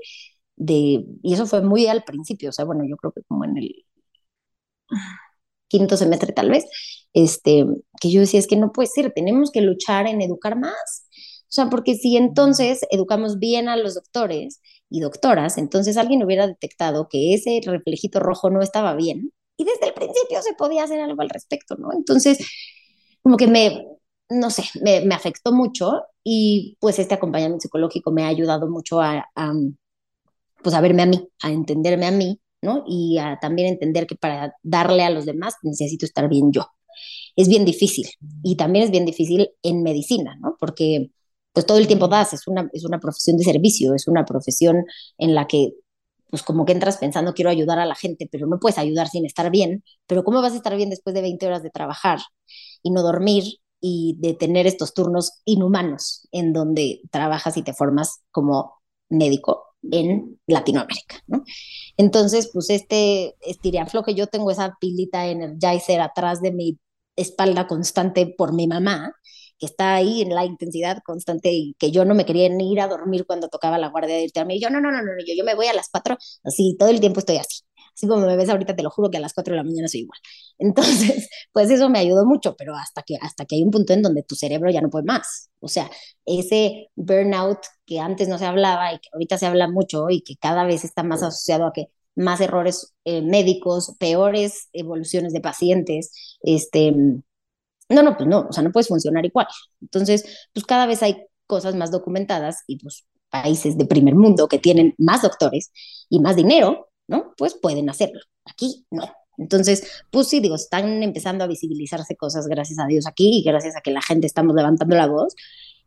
[0.57, 3.57] de, y eso fue muy al principio, o sea, bueno, yo creo que como en
[3.57, 3.85] el
[5.67, 6.65] quinto semestre tal vez,
[7.13, 7.65] este,
[8.01, 11.05] que yo decía, es que no puede ser, tenemos que luchar en educar más.
[11.43, 16.47] O sea, porque si entonces educamos bien a los doctores y doctoras, entonces alguien hubiera
[16.47, 21.01] detectado que ese reflejito rojo no estaba bien y desde el principio se podía hacer
[21.01, 21.89] algo al respecto, ¿no?
[21.93, 22.37] Entonces,
[23.21, 23.85] como que me,
[24.29, 29.01] no sé, me, me afectó mucho y pues este acompañamiento psicológico me ha ayudado mucho
[29.01, 29.25] a,
[30.61, 32.83] pues a verme a mí, a entenderme a mí, ¿no?
[32.87, 36.67] Y a también entender que para darle a los demás necesito estar bien yo.
[37.35, 38.07] Es bien difícil
[38.43, 40.55] y también es bien difícil en medicina, ¿no?
[40.59, 41.09] Porque
[41.51, 44.85] pues todo el tiempo das, es una, es una profesión de servicio, es una profesión
[45.17, 45.71] en la que
[46.29, 49.25] pues como que entras pensando quiero ayudar a la gente, pero no puedes ayudar sin
[49.25, 52.19] estar bien, pero ¿cómo vas a estar bien después de 20 horas de trabajar
[52.83, 53.45] y no dormir
[53.81, 58.75] y de tener estos turnos inhumanos en donde trabajas y te formas como
[59.09, 61.43] médico en Latinoamérica, ¿no?
[61.97, 63.35] Entonces, pues este
[64.05, 66.79] que yo tengo esa pilita Energizer atrás de mi
[67.15, 69.13] espalda constante por mi mamá,
[69.57, 72.87] que está ahí en la intensidad constante y que yo no me quería ir a
[72.87, 74.59] dormir cuando tocaba la guardia de irte a mí.
[74.59, 76.99] Yo, no, no, no, no, yo, yo me voy a las cuatro, así, todo el
[76.99, 77.61] tiempo estoy así.
[77.99, 79.89] Así como me ves ahorita, te lo juro que a las cuatro de la mañana
[79.89, 80.19] soy igual.
[80.57, 84.01] Entonces, pues eso me ayudó mucho, pero hasta que, hasta que hay un punto en
[84.01, 85.49] donde tu cerebro ya no puede más.
[85.59, 85.89] O sea,
[86.25, 90.37] ese burnout que antes no se hablaba y que ahorita se habla mucho y que
[90.37, 96.11] cada vez está más asociado a que más errores eh, médicos, peores evoluciones de pacientes,
[96.41, 96.91] este,
[97.89, 99.47] no, no, pues no, o sea, no puedes funcionar igual.
[99.81, 104.59] Entonces, pues cada vez hay cosas más documentadas y pues países de primer mundo que
[104.59, 105.71] tienen más doctores
[106.09, 107.33] y más dinero, ¿no?
[107.37, 108.21] Pues pueden hacerlo.
[108.45, 109.03] Aquí no.
[109.37, 113.75] Entonces, pues sí, digo, están empezando a visibilizarse cosas gracias a Dios aquí y gracias
[113.75, 115.33] a que la gente estamos levantando la voz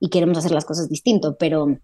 [0.01, 1.79] y queremos hacer las cosas distinto, pero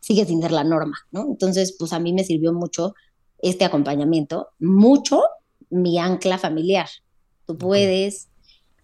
[0.00, 1.22] sigue sin ser la norma, ¿no?
[1.22, 2.94] Entonces, pues a mí me sirvió mucho
[3.38, 5.22] este acompañamiento, mucho
[5.70, 6.88] mi ancla familiar.
[7.46, 8.28] Tú puedes,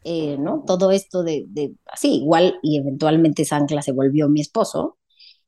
[0.05, 0.63] eh, ¿no?
[0.67, 4.99] Todo esto de, de, así, igual, y eventualmente esa ancla se volvió mi esposo,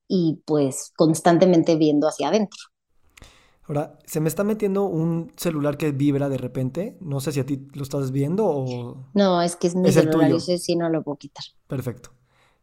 [0.08, 2.60] y pues constantemente viendo hacia adentro.
[3.66, 6.96] Ahora, se me está metiendo un celular que vibra de repente.
[7.00, 9.08] No sé si a ti lo estás viendo o.
[9.14, 11.44] No, es que es mi celular, y ese sí no lo puedo quitar.
[11.66, 12.10] Perfecto.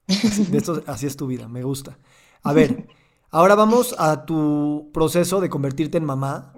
[0.08, 1.98] De esto, así es tu vida, me gusta.
[2.44, 2.88] A ver,
[3.30, 6.54] ahora vamos a tu proceso de convertirte en mamá.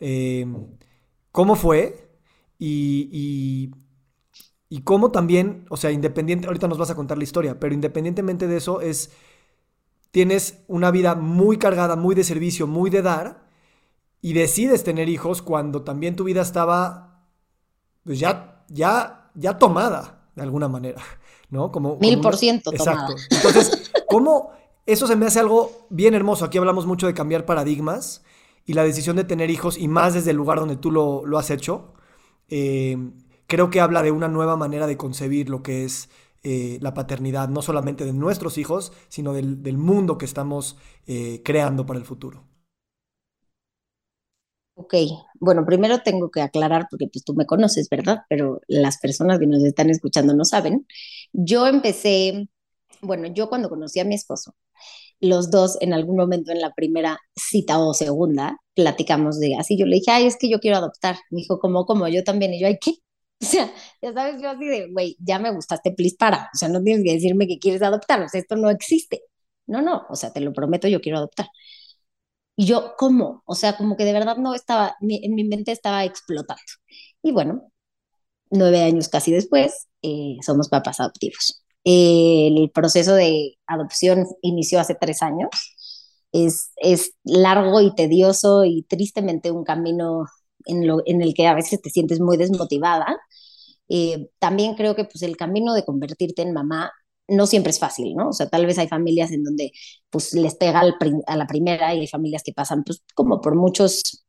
[0.00, 0.46] Eh,
[1.30, 2.10] ¿Cómo fue?
[2.58, 3.72] y,
[4.72, 8.46] y cómo también, o sea, independiente, ahorita nos vas a contar la historia, pero independientemente
[8.46, 9.10] de eso es,
[10.10, 13.41] tienes una vida muy cargada, muy de servicio, muy de dar,
[14.22, 17.26] y decides tener hijos cuando también tu vida estaba,
[18.04, 21.02] pues ya, ya, ya tomada, de alguna manera.
[21.50, 21.70] ¿no?
[21.70, 22.72] Como, Mil por ciento.
[22.72, 23.14] Exacto.
[23.30, 24.50] Entonces, ¿cómo?
[24.86, 26.46] Eso se me hace algo bien hermoso.
[26.46, 28.22] Aquí hablamos mucho de cambiar paradigmas
[28.64, 31.36] y la decisión de tener hijos, y más desde el lugar donde tú lo, lo
[31.36, 31.92] has hecho,
[32.48, 32.96] eh,
[33.48, 36.08] creo que habla de una nueva manera de concebir lo que es
[36.42, 41.42] eh, la paternidad, no solamente de nuestros hijos, sino del, del mundo que estamos eh,
[41.44, 42.44] creando para el futuro.
[44.74, 44.94] Ok,
[45.38, 48.22] bueno, primero tengo que aclarar, porque pues tú me conoces, ¿verdad?
[48.28, 50.86] Pero las personas que nos están escuchando no saben.
[51.32, 52.48] Yo empecé,
[53.02, 54.54] bueno, yo cuando conocí a mi esposo,
[55.20, 59.86] los dos en algún momento en la primera cita o segunda, platicamos de así, yo
[59.86, 61.16] le dije, ay, es que yo quiero adoptar.
[61.30, 62.08] Me dijo, ¿cómo, cómo?
[62.08, 62.54] Yo también.
[62.54, 62.92] Y yo, ay, ¿qué?
[63.42, 66.50] O sea, ya sabes, yo así de, güey, ya me gustaste, please para.
[66.54, 68.22] O sea, no tienes que decirme que quieres adoptar.
[68.22, 69.22] O sea, esto no existe.
[69.66, 71.46] No, no, o sea, te lo prometo, yo quiero adoptar.
[72.56, 73.42] Y yo, ¿cómo?
[73.46, 76.62] O sea, como que de verdad no estaba, en mi mente estaba explotando.
[77.22, 77.72] Y bueno,
[78.50, 81.62] nueve años casi después, eh, somos papás adoptivos.
[81.84, 85.50] el proceso de adopción inició hace tres años.
[86.32, 90.26] Es, es largo y tedioso y tristemente un camino
[90.66, 93.06] en, lo, en el que a veces te sientes muy desmotivada.
[93.88, 96.92] Eh, también creo que pues el camino de convertirte en mamá
[97.28, 98.28] no siempre es fácil, ¿no?
[98.30, 99.72] O sea, tal vez hay familias en donde
[100.10, 103.54] pues les pega al a la primera y hay familias que pasan pues como por
[103.56, 104.24] muchos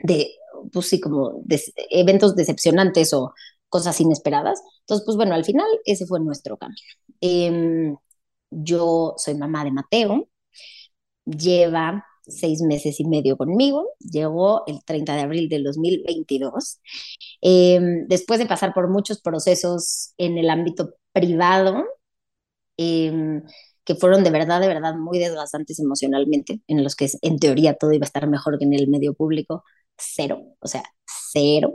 [0.00, 0.30] de,
[0.72, 1.42] pues sí, como
[1.90, 3.34] eventos decepcionantes o
[3.68, 4.60] cosas inesperadas.
[4.80, 6.80] Entonces, pues bueno, al final ese fue nuestro camino.
[7.20, 7.94] Eh,
[8.50, 10.28] yo soy mamá de Mateo,
[11.24, 16.80] lleva seis meses y medio conmigo, llegó el 30 de abril del 2022.
[17.42, 21.84] Eh, después de pasar por muchos procesos en el ámbito privado,
[22.80, 23.42] eh,
[23.84, 27.92] que fueron de verdad, de verdad muy desgastantes emocionalmente, en los que en teoría todo
[27.92, 29.64] iba a estar mejor que en el medio público,
[29.98, 30.82] cero, o sea,
[31.32, 31.74] cero.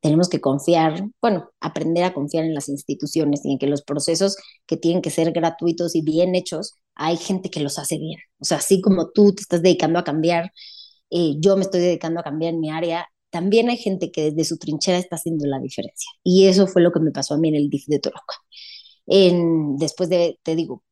[0.00, 4.36] Tenemos que confiar, bueno, aprender a confiar en las instituciones y en que los procesos
[4.66, 8.20] que tienen que ser gratuitos y bien hechos hay gente que los hace bien.
[8.38, 10.52] O sea, así como tú te estás dedicando a cambiar,
[11.10, 14.44] eh, yo me estoy dedicando a cambiar en mi área, también hay gente que desde
[14.44, 16.10] su trinchera está haciendo la diferencia.
[16.22, 18.36] Y eso fue lo que me pasó a mí en el DIF de Toluca.
[19.06, 20.82] En, después de, te digo,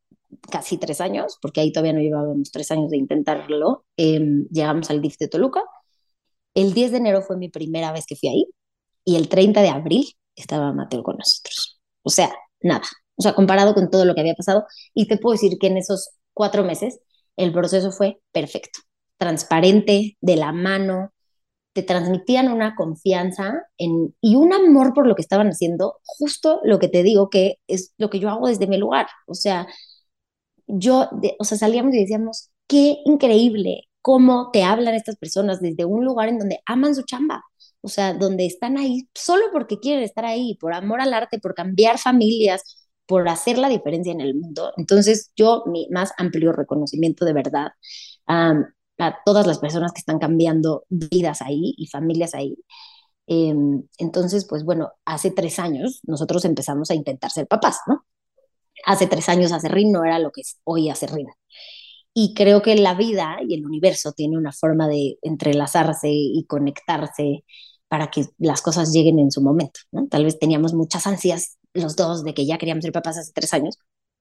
[0.50, 5.00] casi tres años, porque ahí todavía no llevábamos tres años de intentarlo, em, llegamos al
[5.00, 5.62] DIF de Toluca.
[6.54, 8.46] El 10 de enero fue mi primera vez que fui ahí
[9.04, 11.80] y el 30 de abril estaba Mateo con nosotros.
[12.02, 12.82] O sea, nada,
[13.16, 14.66] o sea, comparado con todo lo que había pasado.
[14.94, 17.00] Y te puedo decir que en esos cuatro meses
[17.36, 18.80] el proceso fue perfecto,
[19.18, 21.12] transparente, de la mano,
[21.74, 26.78] te transmitían una confianza en, y un amor por lo que estaban haciendo, justo lo
[26.78, 29.08] que te digo que es lo que yo hago desde mi lugar.
[29.26, 29.66] O sea,
[30.66, 36.04] yo, o sea, salíamos y decíamos, qué increíble cómo te hablan estas personas desde un
[36.04, 37.42] lugar en donde aman su chamba,
[37.80, 41.54] o sea, donde están ahí solo porque quieren estar ahí, por amor al arte, por
[41.54, 42.62] cambiar familias,
[43.06, 44.72] por hacer la diferencia en el mundo.
[44.76, 47.68] Entonces, yo, mi más amplio reconocimiento de verdad
[49.04, 52.56] a todas las personas que están cambiando vidas ahí y familias ahí.
[53.26, 58.04] Em, entonces, pues bueno, hace tres años nosotros empezamos a intentar ser papás, ¿no?
[58.86, 61.28] Hace tres años Acerrín no era lo que es hoy Acerrín.
[62.14, 67.44] Y creo que la vida y el universo tiene una forma de entrelazarse y conectarse
[67.88, 70.08] para que las cosas lleguen en su momento, ¿no?
[70.08, 73.52] Tal vez teníamos muchas ansias los dos de que ya queríamos ser papás hace tres
[73.54, 73.78] años,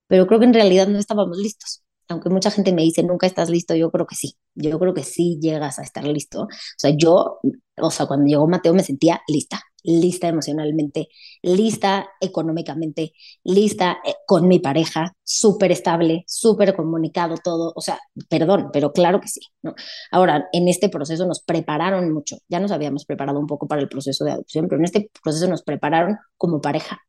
[0.08, 1.82] pero creo que en realidad no estábamos listos.
[2.08, 5.02] Aunque mucha gente me dice, nunca estás listo, yo creo que sí, yo creo que
[5.04, 6.42] sí llegas a estar listo.
[6.42, 7.40] O sea, yo,
[7.80, 11.08] o sea, cuando llegó Mateo me sentía lista, lista emocionalmente,
[11.42, 13.12] lista económicamente,
[13.44, 17.72] lista eh, con mi pareja, súper estable, súper comunicado todo.
[17.76, 19.40] O sea, perdón, pero claro que sí.
[19.62, 19.74] ¿no?
[20.10, 23.88] Ahora, en este proceso nos prepararon mucho, ya nos habíamos preparado un poco para el
[23.88, 27.00] proceso de adopción, pero en este proceso nos prepararon como pareja,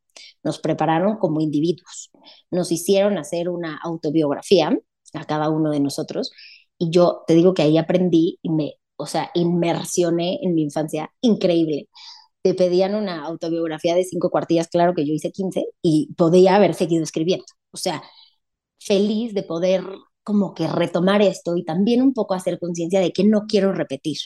[0.43, 2.11] nos prepararon como individuos,
[2.51, 4.77] nos hicieron hacer una autobiografía
[5.13, 6.31] a cada uno de nosotros
[6.77, 11.11] y yo te digo que ahí aprendí y me, o sea, inmersioné en mi infancia
[11.21, 11.89] increíble.
[12.41, 16.75] Te pedían una autobiografía de cinco cuartillas, claro que yo hice 15 y podía haber
[16.75, 17.45] seguido escribiendo.
[17.71, 18.03] O sea,
[18.79, 19.83] feliz de poder
[20.23, 24.17] como que retomar esto y también un poco hacer conciencia de que no quiero repetir.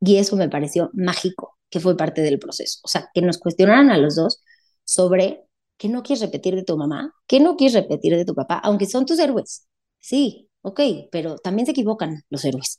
[0.00, 2.80] Y eso me pareció mágico, que fue parte del proceso.
[2.84, 4.42] O sea, que nos cuestionaran a los dos
[4.88, 5.44] sobre
[5.76, 8.86] qué no quieres repetir de tu mamá, qué no quieres repetir de tu papá, aunque
[8.86, 9.68] son tus héroes.
[10.00, 10.80] Sí, ok,
[11.12, 12.78] pero también se equivocan los héroes.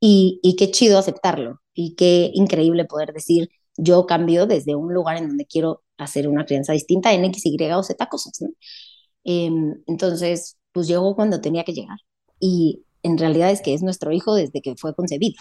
[0.00, 5.16] Y, y qué chido aceptarlo y qué increíble poder decir, yo cambio desde un lugar
[5.16, 8.40] en donde quiero hacer una crianza distinta en X, Y o Z cosas.
[8.40, 8.48] ¿no?
[9.24, 11.98] Em, entonces, pues llegó cuando tenía que llegar.
[12.40, 15.36] Y en realidad es que es nuestro hijo desde que fue concebido.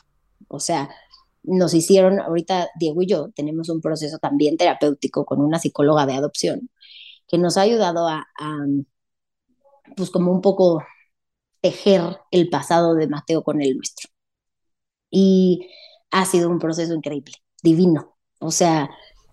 [0.47, 0.89] O sea,
[1.43, 6.13] nos hicieron, ahorita Diego y yo tenemos un proceso también terapéutico con una psicóloga de
[6.13, 6.69] adopción,
[7.27, 8.25] que nos ha ayudado a,
[9.95, 10.83] pues como un poco
[11.61, 14.09] tejer el pasado de Mateo con el nuestro.
[15.09, 15.69] Y
[16.11, 18.17] ha sido un proceso increíble, divino.
[18.39, 18.89] O sea,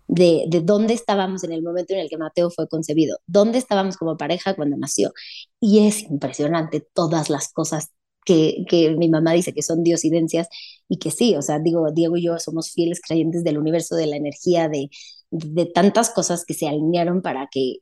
[0.09, 3.97] de, de, dónde estábamos en el momento en el que Mateo fue concebido, dónde estábamos
[3.97, 5.13] como pareja cuando nació.
[5.61, 7.91] Y es impresionante todas las cosas
[8.25, 10.49] que, que mi mamá dice que son diosidencias
[10.89, 14.07] y que sí, o sea, digo, Diego y yo somos fieles creyentes del universo, de
[14.07, 14.91] la energía, de,
[15.31, 17.79] de tantas cosas que se alinearon para que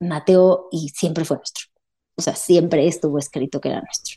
[0.00, 1.66] Mateo y siempre fue nuestro.
[2.16, 4.16] O sea, siempre estuvo escrito que era nuestro.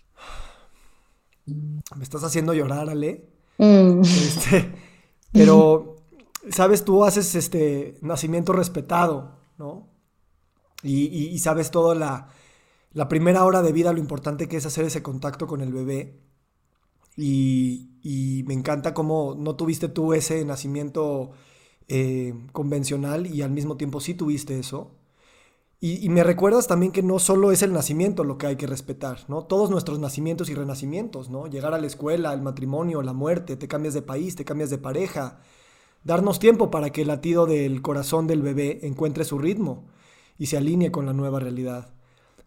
[1.45, 3.27] Me estás haciendo llorar, Ale.
[3.57, 4.01] Mm.
[4.01, 4.73] Este,
[5.31, 5.97] pero,
[6.49, 9.87] sabes, tú haces este nacimiento respetado, ¿no?
[10.83, 12.29] Y, y sabes toda la,
[12.93, 16.19] la primera hora de vida, lo importante que es hacer ese contacto con el bebé.
[17.17, 21.31] Y, y me encanta cómo no tuviste tú ese nacimiento
[21.93, 24.95] eh, convencional y al mismo tiempo sí tuviste eso.
[25.83, 29.25] Y, me recuerdas también que no solo es el nacimiento lo que hay que respetar,
[29.27, 29.43] ¿no?
[29.43, 31.47] Todos nuestros nacimientos y renacimientos, ¿no?
[31.47, 34.77] Llegar a la escuela, el matrimonio, la muerte, te cambias de país, te cambias de
[34.77, 35.39] pareja.
[36.03, 39.87] Darnos tiempo para que el latido del corazón del bebé encuentre su ritmo
[40.37, 41.93] y se alinee con la nueva realidad.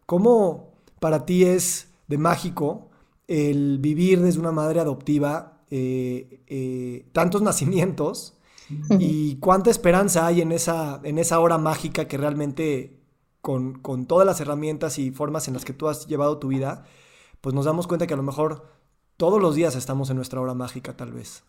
[0.06, 2.90] ¿Cómo para ti es de mágico
[3.26, 8.36] el vivir desde una madre adoptiva eh, eh, tantos nacimientos
[8.98, 12.98] y cuánta esperanza hay en esa, en esa hora mágica que realmente
[13.40, 16.86] con, con, todas las herramientas y formas en las que tú has llevado tu vida,
[17.42, 18.66] pues nos damos cuenta que a lo mejor
[19.18, 21.44] todos los días estamos en nuestra hora mágica tal vez.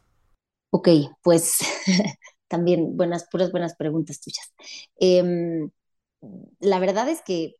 [0.72, 0.90] Ok,
[1.24, 1.60] pues
[2.50, 4.54] también buenas, puras buenas preguntas tuyas.
[4.98, 5.70] Em,
[6.60, 7.56] la verdad es que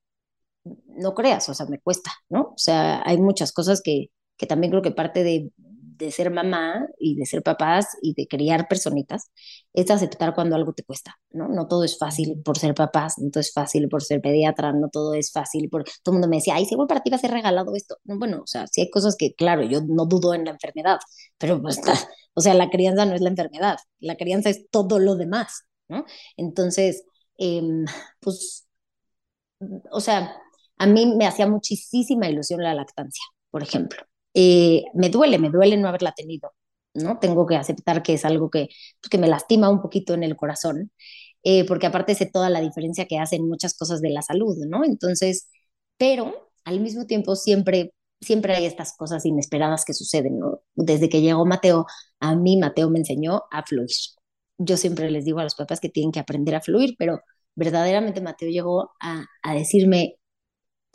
[0.88, 2.42] no creas, o sea, me cuesta, ¿no?
[2.42, 4.08] O sea, hay muchas cosas que,
[4.38, 5.52] que también creo que parte de,
[5.98, 9.32] de ser mamá y de ser papás y de criar personitas
[9.74, 11.48] es aceptar cuando algo te cuesta, ¿no?
[11.48, 14.90] No todo es fácil por ser papás, no todo es fácil por ser pediatra, no
[14.90, 15.84] todo es fácil por...
[16.04, 17.98] Todo el mundo me decía, ay, seguro para ti va a ser regalado esto.
[18.04, 21.00] No, bueno, o sea, sí hay cosas que, claro, yo no dudo en la enfermedad,
[21.38, 21.80] pero pues,
[22.34, 26.06] o sea, la crianza no es la enfermedad, la crianza es todo lo demás, ¿no?
[26.38, 27.06] Entonces,
[27.38, 27.86] em,
[28.20, 28.68] pues,
[29.92, 30.36] o sea,
[30.78, 34.00] a mí me hacía muchísima ilusión la lactancia, por ejemplo.
[34.34, 36.52] Eh, me duele, me duele no haberla tenido,
[36.94, 37.20] ¿no?
[37.20, 38.68] Tengo que aceptar que es algo que,
[39.02, 40.92] pues, que me lastima un poquito en el corazón,
[41.44, 44.84] eh, porque aparte sé toda la diferencia que hacen muchas cosas de la salud, ¿no?
[44.84, 45.50] Entonces,
[45.98, 50.40] pero al mismo tiempo siempre, siempre hay estas cosas inesperadas que suceden.
[50.76, 51.86] Desde que llegó Mateo,
[52.20, 53.90] a mí Mateo me enseñó a fluir.
[54.58, 57.22] Yo siempre les digo a los papás que tienen que aprender a fluir, pero
[57.56, 60.16] verdaderamente Mateo llegó a, a decirme,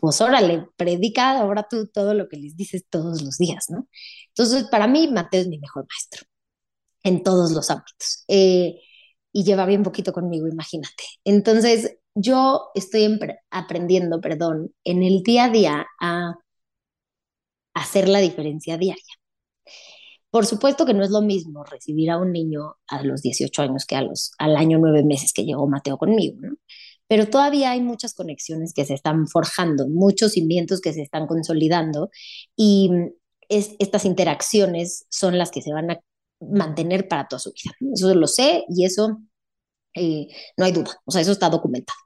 [0.01, 3.89] pues órale, predica ahora tú todo lo que les dices todos los días, ¿no?
[4.29, 6.27] Entonces, para mí, Mateo es mi mejor maestro
[7.05, 8.25] en todos los ámbitos.
[8.29, 8.81] Eh,
[9.33, 11.05] y lleva bien poquito conmigo, imagínate.
[11.25, 13.19] Entonces, yo estoy
[13.51, 16.35] aprendiendo, perdón, en el día a día a
[17.75, 19.05] hacer la diferencia diaria.
[20.31, 23.85] Por supuesto que no es lo mismo recibir a un niño a los 18 años
[23.85, 26.55] que a los, al año nueve meses que llegó Mateo conmigo, ¿no?
[27.11, 32.09] Pero todavía hay muchas conexiones que se están forjando, muchos cimientos que se están consolidando
[32.55, 32.89] y
[33.49, 36.01] estas interacciones son las que se van a
[36.39, 37.75] mantener para toda su vida.
[37.93, 39.23] Eso lo sé y eso
[39.95, 41.99] eh, no hay duda, o sea, eso está documentado.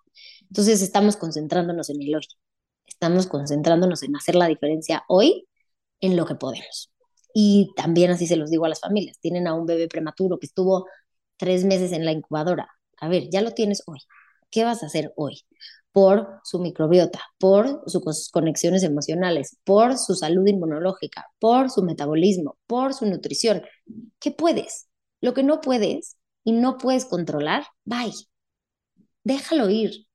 [0.48, 2.26] Entonces estamos concentrándonos en el hoy,
[2.86, 5.46] estamos concentrándonos en hacer la diferencia hoy
[6.00, 6.90] en lo que podemos.
[7.34, 10.46] Y también así se los digo a las familias, tienen a un bebé prematuro que
[10.46, 10.86] estuvo
[11.36, 12.70] tres meses en la incubadora.
[12.96, 13.98] A ver, ya lo tienes hoy,
[14.54, 15.42] ¿Qué vas a hacer hoy?
[15.90, 22.94] Por su microbiota, por sus conexiones emocionales, por su salud inmunológica, por su metabolismo, por
[22.94, 23.62] su nutrición.
[24.20, 24.86] ¿Qué puedes?
[25.20, 28.12] Lo que no puedes y no puedes controlar, bye.
[29.24, 30.06] Déjalo ir,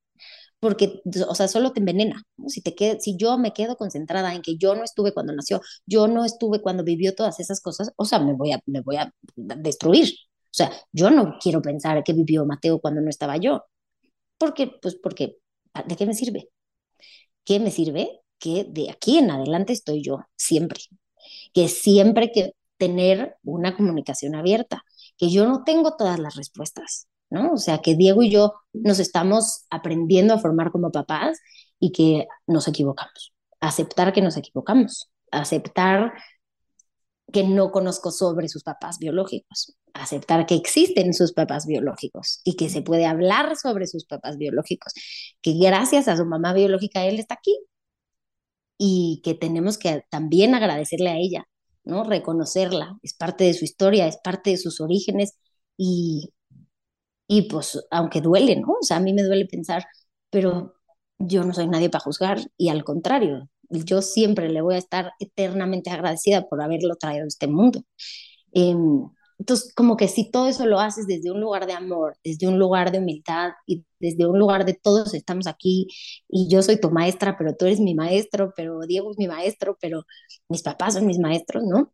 [0.60, 2.24] porque, o sea, solo te envenena.
[2.48, 6.08] Si, te si yo me quedo concentrada en que yo no estuve cuando nació, yo
[6.08, 9.14] no estuve cuando vivió todas esas cosas, o sea, me voy a, me voy a
[9.36, 10.10] destruir.
[10.46, 13.66] O sea, yo no quiero pensar que vivió Mateo cuando no estaba yo.
[14.40, 14.68] ¿Por qué?
[14.82, 15.38] Pues porque,
[15.86, 16.50] ¿de qué me sirve?
[17.44, 18.22] ¿Qué me sirve?
[18.40, 20.80] Que de aquí en adelante estoy yo, siempre.
[21.54, 24.84] Que siempre que tener una comunicación abierta,
[25.18, 27.54] que yo no tengo todas las respuestas, ¿no?
[27.54, 31.40] O sea, que Diego y yo nos estamos aprendiendo a formar como papás
[31.80, 33.34] y que nos equivocamos.
[33.60, 36.14] Aceptar que nos equivocamos, aceptar
[37.32, 42.70] que no conozco sobre sus papás biológicos, aceptar que existen sus papás biológicos y que
[42.70, 44.94] se puede hablar sobre sus papás biológicos,
[45.42, 47.58] que gracias a su mamá biológica él está aquí
[48.78, 51.46] y que tenemos que también agradecerle a ella,
[51.84, 52.04] ¿no?
[52.04, 55.36] Reconocerla, es parte de su historia, es parte de sus orígenes
[55.78, 56.34] y,
[57.28, 58.62] y pues aunque duele.
[58.68, 59.86] O sea, a mí me duele pensar
[60.30, 60.76] pero
[61.18, 65.12] yo no soy nadie para juzgar y al contrario, yo siempre le voy a estar
[65.20, 67.82] eternamente agradecida por haberlo traído a este mundo.
[68.54, 69.10] Em,
[69.40, 72.60] entonces, como que si todo eso lo haces desde un lugar de amor, desde un
[72.60, 75.88] lugar de humildad y desde un lugar de todos estamos aquí
[76.28, 79.78] y yo soy tu maestra, pero tú eres mi maestro, pero Diego es mi maestro,
[79.82, 80.04] pero
[80.50, 81.94] mis papás son mis maestros, ¿no?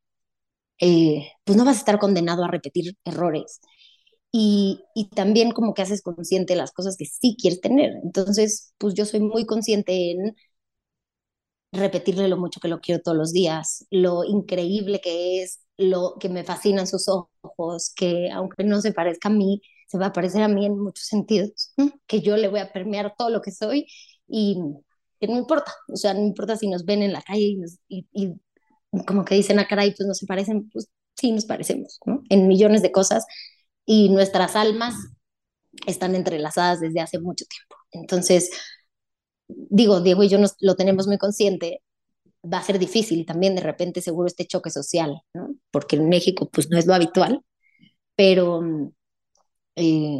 [0.80, 3.62] Eh, pues no vas a estar condenado a repetir errores.
[4.32, 7.94] Y, y, también como que haces consciente las cosas que sí quieres tener.
[8.04, 10.36] Entonces, pues yo soy muy consciente en
[11.76, 16.30] repetirle lo mucho que lo quiero todos los días, lo increíble que es, lo que
[16.30, 20.42] me fascinan sus ojos, que aunque no se parezca a mí, se va a parecer
[20.42, 21.74] a mí en muchos sentidos,
[22.08, 23.88] que yo le voy a permear todo lo que soy
[24.28, 24.58] y
[25.20, 27.58] que no importa, o sea, no importa si nos ven en la calle
[27.88, 28.34] y, y,
[29.06, 32.24] como que dicen, a ah, caray, pues no se parecen, pues sí nos parecemos, ¿no?
[32.30, 33.26] En millones de cosas
[33.86, 34.96] y nuestras almas
[35.86, 37.76] están entrelazadas desde hace mucho tiempo.
[37.92, 38.50] Entonces,
[39.48, 41.82] digo, Diego y yo nos, lo tenemos muy consciente,
[42.44, 45.56] va a ser difícil también de repente seguro este choque social, ¿no?
[45.72, 47.42] Porque en México pues no es lo habitual,
[48.16, 48.62] pero
[49.76, 50.20] eh,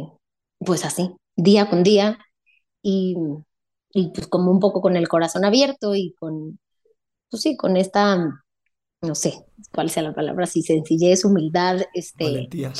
[0.58, 2.18] pues así, día con día
[2.82, 3.16] y,
[3.92, 6.58] y, pues como un poco con el corazón abierto y con,
[7.30, 8.44] pues sí, con esta,
[9.02, 12.24] no sé cuál sea la palabra, así sencillez, humildad, este...
[12.24, 12.72] Valentía.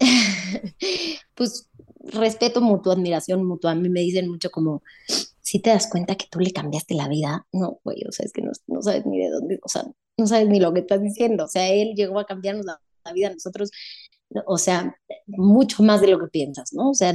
[1.34, 1.68] pues
[1.98, 3.72] respeto mutuo, admiración mutua.
[3.72, 4.82] A mí me dicen mucho como,
[5.48, 8.34] si te das cuenta que tú le cambiaste la vida, no, güey, o sea, es
[8.34, 9.82] que no, no, sabes ni de dónde, o sea,
[10.18, 12.78] no sabes ni lo que estás diciendo, o sea, él llegó a cambiarnos la,
[13.14, 13.70] vida a nosotros,
[14.44, 14.94] o sea,
[15.26, 16.90] mucho más de lo que piensas, ¿no?
[16.90, 17.14] O sea,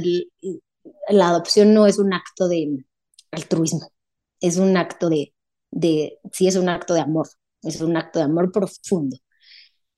[1.10, 2.84] la adopción no es un acto de
[3.30, 3.92] altruismo,
[4.40, 5.32] es un acto de,
[5.70, 7.28] de, sí es un acto de amor,
[7.62, 9.16] es un acto de amor profundo,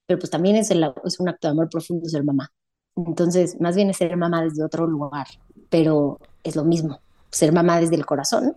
[0.04, 2.52] pero pues también es, el, es un acto de amor profundo ser mamá.
[2.96, 5.26] Entonces, más bien es ser mamá desde otro lugar,
[5.70, 7.00] pero es lo mismo
[7.30, 8.56] ser mamá desde el corazón,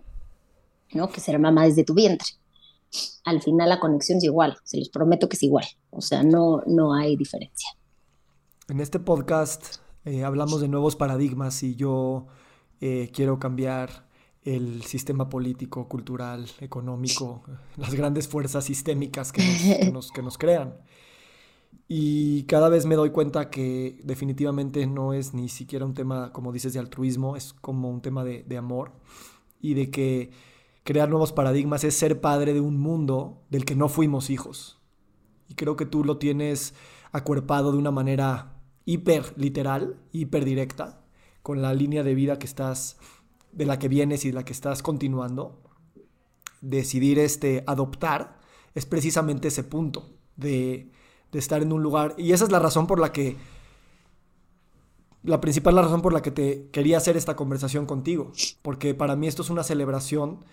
[0.92, 1.08] ¿no?
[1.08, 2.28] Que ser mamá desde tu vientre.
[3.24, 6.62] Al final la conexión es igual, se los prometo que es igual, o sea, no,
[6.66, 7.70] no hay diferencia.
[8.68, 12.26] En este podcast eh, hablamos de nuevos paradigmas y yo
[12.80, 14.08] eh, quiero cambiar
[14.42, 17.42] el sistema político, cultural, económico,
[17.76, 20.74] las grandes fuerzas sistémicas que nos, que nos crean.
[21.92, 26.52] Y cada vez me doy cuenta que definitivamente no es ni siquiera un tema, como
[26.52, 28.92] dices, de altruismo, es como un tema de, amor
[29.60, 30.30] y de que
[30.84, 34.78] crear nuevos paradigmas es ser padre de un mundo del que no fuimos hijos.
[35.48, 36.74] Y creo que tú lo tienes
[37.10, 41.02] acuerpado de una manera hiper literal, hiper directa,
[41.42, 42.98] con la línea de vida que estás,
[43.50, 45.60] de la que vienes y de la que estás continuando.
[46.60, 48.38] Decidir este, adoptar
[48.76, 50.92] es precisamente ese punto de
[51.32, 52.14] de estar en un lugar.
[52.18, 53.36] Y esa es la razón por la que,
[55.22, 58.32] la principal razón por la que te quería hacer esta conversación contigo.
[58.62, 60.44] Porque para mí esto es una celebración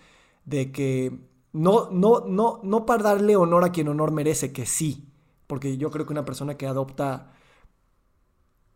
[0.44, 1.18] de que
[1.52, 5.08] no, no, no, no para darle honor a quien honor merece, que sí.
[5.46, 7.32] Porque yo creo que una persona que adopta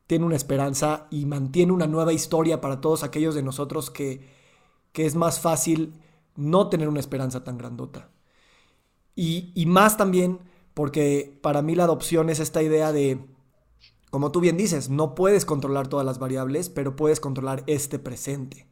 [0.06, 4.28] tiene una esperanza y mantiene una nueva historia para todos aquellos de nosotros que,
[4.92, 5.94] que es más fácil
[6.34, 8.10] no tener una esperanza tan grandota.
[9.14, 10.40] Y, y más también
[10.74, 13.24] porque para mí la adopción es esta idea de,
[14.10, 18.66] como tú bien dices, no puedes controlar todas las variables, pero puedes controlar este presente.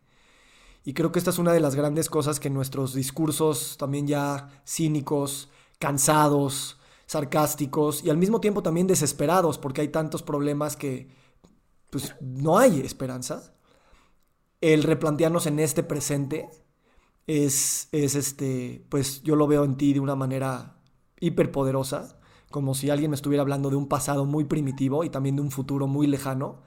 [0.84, 4.62] Y creo que esta es una de las grandes cosas que nuestros discursos también ya
[4.66, 11.08] cínicos, cansados, sarcásticos y al mismo tiempo también desesperados porque hay tantos problemas que
[11.90, 13.52] pues no hay esperanza.
[14.60, 16.48] El replantearnos en este presente
[17.26, 20.79] es, es este, pues yo lo veo en ti de una manera
[21.20, 22.18] hiperpoderosa,
[22.50, 25.50] como si alguien me estuviera hablando de un pasado muy primitivo y también de un
[25.50, 26.58] futuro muy lejano,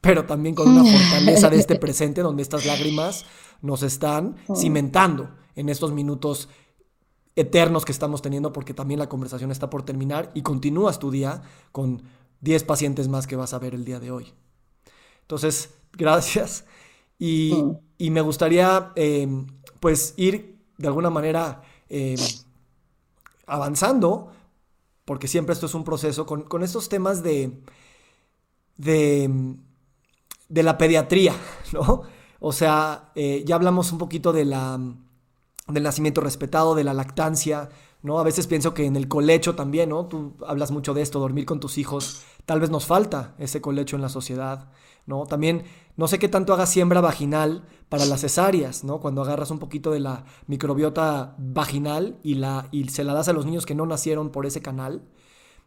[0.00, 3.24] pero también con una fortaleza de este presente donde estas lágrimas
[3.60, 4.54] nos están oh.
[4.54, 6.48] cimentando en estos minutos
[7.34, 11.42] eternos que estamos teniendo porque también la conversación está por terminar y continúas tu día
[11.72, 12.02] con
[12.40, 14.32] 10 pacientes más que vas a ver el día de hoy.
[15.22, 16.66] Entonces, gracias.
[17.18, 17.80] Y, oh.
[17.98, 19.28] me gustaría eh,
[19.80, 22.16] pues ir de alguna manera eh,
[23.46, 24.32] avanzando,
[25.04, 27.62] porque siempre esto es un proceso, con, estos temas de,
[28.76, 29.56] de,
[30.48, 31.34] de, la pediatría,
[31.72, 32.02] ¿no?
[32.40, 34.78] O sea, eh, ya hablamos un poquito de la,
[35.68, 37.68] del nacimiento respetado, de la lactancia,
[38.02, 38.18] ¿no?
[38.18, 40.06] A veces pienso que en el colecho también, ¿no?
[40.06, 43.96] Tú hablas mucho de esto, dormir con tus hijos, tal vez nos falta ese colecho
[43.96, 44.68] en la sociedad.
[45.06, 45.26] ¿no?
[45.26, 45.64] También
[45.96, 49.00] no sé qué tanto haga siembra vaginal para las cesáreas, ¿no?
[49.00, 53.34] Cuando agarras un poquito de la microbiota vaginal y, la, y se la das a
[53.34, 55.02] los niños que no nacieron por ese canal.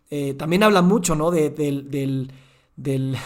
[0.09, 1.29] Eh, también habla mucho, ¿no?
[1.29, 2.31] De, del, del,
[2.75, 3.17] del,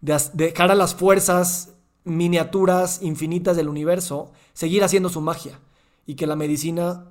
[0.00, 1.74] de, cara a las fuerzas
[2.04, 5.58] miniaturas infinitas del universo, seguir haciendo su magia
[6.06, 7.06] y que la medicina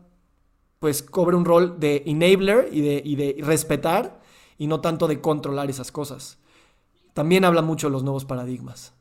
[0.80, 4.22] pues cobre un rol de enabler y de, y de respetar
[4.58, 6.38] y no tanto de controlar esas cosas.
[7.14, 8.94] También habla mucho de los nuevos paradigmas.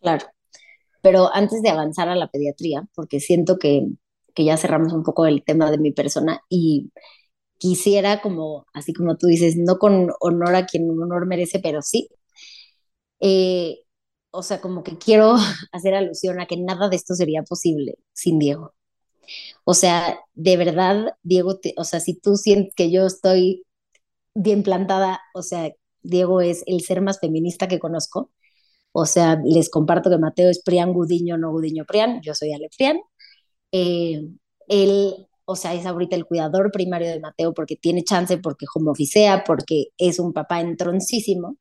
[0.00, 0.26] Claro,
[1.02, 3.86] pero antes de avanzar a la pediatría, porque siento que,
[4.34, 6.92] que ya cerramos un poco el tema de mi persona y
[7.58, 12.08] quisiera como, así como tú dices, no con honor a quien honor merece, pero sí.
[13.20, 13.80] Eh,
[14.30, 15.34] o sea, como que quiero
[15.72, 18.74] hacer alusión a que nada de esto sería posible sin Diego.
[19.64, 23.64] O sea, de verdad, Diego, o sea, si tú sientes que yo estoy
[24.34, 25.72] bien plantada, o sea,
[26.02, 28.30] Diego es el ser más feminista que conozco.
[28.92, 32.68] O sea, les comparto que Mateo es Prián Gudiño, no Gudiño Prián, yo soy Ale
[32.76, 33.00] Prián.
[33.72, 34.22] Eh,
[34.68, 38.90] él, o sea, es ahorita el cuidador primario de Mateo porque tiene chance, porque como
[38.92, 41.56] oficea, porque es un papá entroncísimo.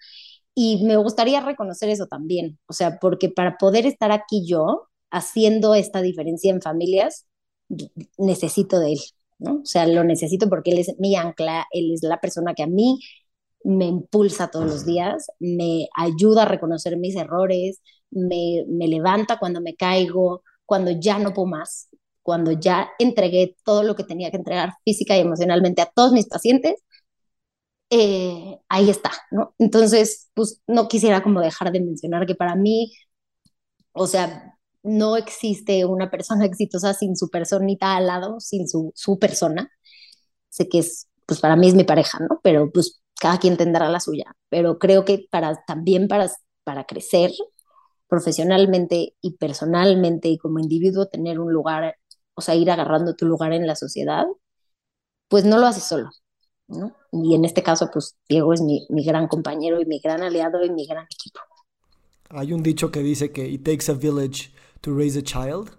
[0.56, 5.74] Y me gustaría reconocer eso también, o sea, porque para poder estar aquí yo haciendo
[5.76, 7.28] esta diferencia en familias,
[8.18, 9.00] necesito de él,
[9.38, 9.62] ¿no?
[9.64, 12.68] O sea, lo necesito porque él es mi ancla, él es la persona que a
[12.68, 13.00] mí
[13.64, 17.82] me impulsa todos los días, me ayuda a reconocer mis errores,
[18.12, 21.90] me, me levanta cuando me caigo, cuando ya no puedo más,
[22.22, 26.28] cuando ya entregué todo lo que tenía que entregar física y emocionalmente a todos mis
[26.28, 26.76] pacientes,
[27.90, 29.56] eh, ahí está, ¿no?
[29.58, 32.94] Entonces, pues no quisiera como dejar de mencionar que para mí,
[33.94, 39.20] o sea, no existe una persona exitosa sin su personita al lado, sin su, su
[39.20, 39.72] persona.
[40.50, 42.40] Sé que es, pues para mí es mi pareja, ¿no?
[42.44, 44.36] Pero pues cada quien tendrá la suya.
[44.50, 46.30] Pero creo que para, también para,
[46.64, 47.32] para crecer
[48.08, 51.96] profesionalmente y personalmente y como individuo, tener un lugar,
[52.34, 54.26] o sea, ir agarrando tu lugar en la sociedad,
[55.28, 56.10] pues no lo haces solo,
[56.68, 56.96] ¿no?
[57.12, 60.64] Y en este caso, pues Diego es mi, mi gran compañero y mi gran aliado
[60.66, 61.40] y mi gran equipo.
[62.30, 64.52] Hay un dicho que dice que it takes a village
[64.82, 65.72] to raise a child.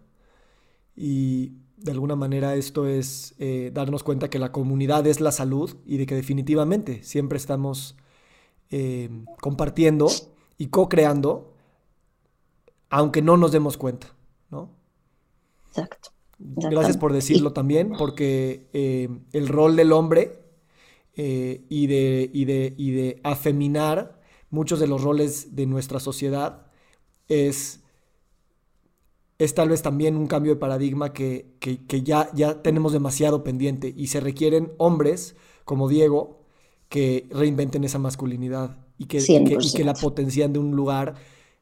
[0.97, 1.53] Y
[1.83, 5.97] de alguna manera esto es eh, darnos cuenta que la comunidad es la salud y
[5.97, 7.97] de que definitivamente siempre estamos
[8.71, 9.09] eh,
[9.41, 10.09] compartiendo
[10.59, 11.55] y co-creando,
[12.91, 14.15] aunque no nos demos cuenta,
[14.51, 14.71] ¿no?
[15.69, 16.11] Exacto.
[16.39, 20.39] Gracias por decirlo también, porque eh, el rol del hombre
[21.17, 26.67] y, de, y, de, y de afeminar muchos de los roles de nuestra sociedad
[27.29, 27.80] es
[29.41, 31.57] es tal vez también un cambio de paradigma que,
[32.05, 35.35] ya, ya tenemos demasiado pendiente y se requieren hombres
[35.65, 36.45] como Diego
[36.91, 39.19] que reinventen esa masculinidad y que,
[39.75, 41.15] que, la potencian de un lugar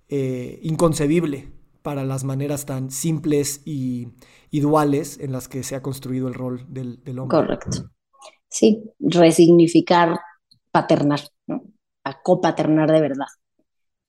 [0.08, 1.52] eh, inconcebible
[1.82, 4.08] para las maneras tan simples y,
[4.50, 7.38] duales en las que se ha construido el rol del, hombre.
[7.38, 7.90] Correcto.
[8.48, 10.18] Sí, resignificar
[10.72, 11.62] paternar, ¿no?
[12.02, 13.26] A copaternar de verdad.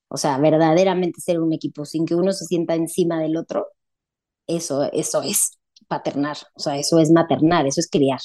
[0.10, 3.68] O sea, verdaderamente ser un equipo sin que uno se sienta encima del otro,
[4.48, 8.20] eso, eso es paternar, o sea, eso es maternar, eso es criar.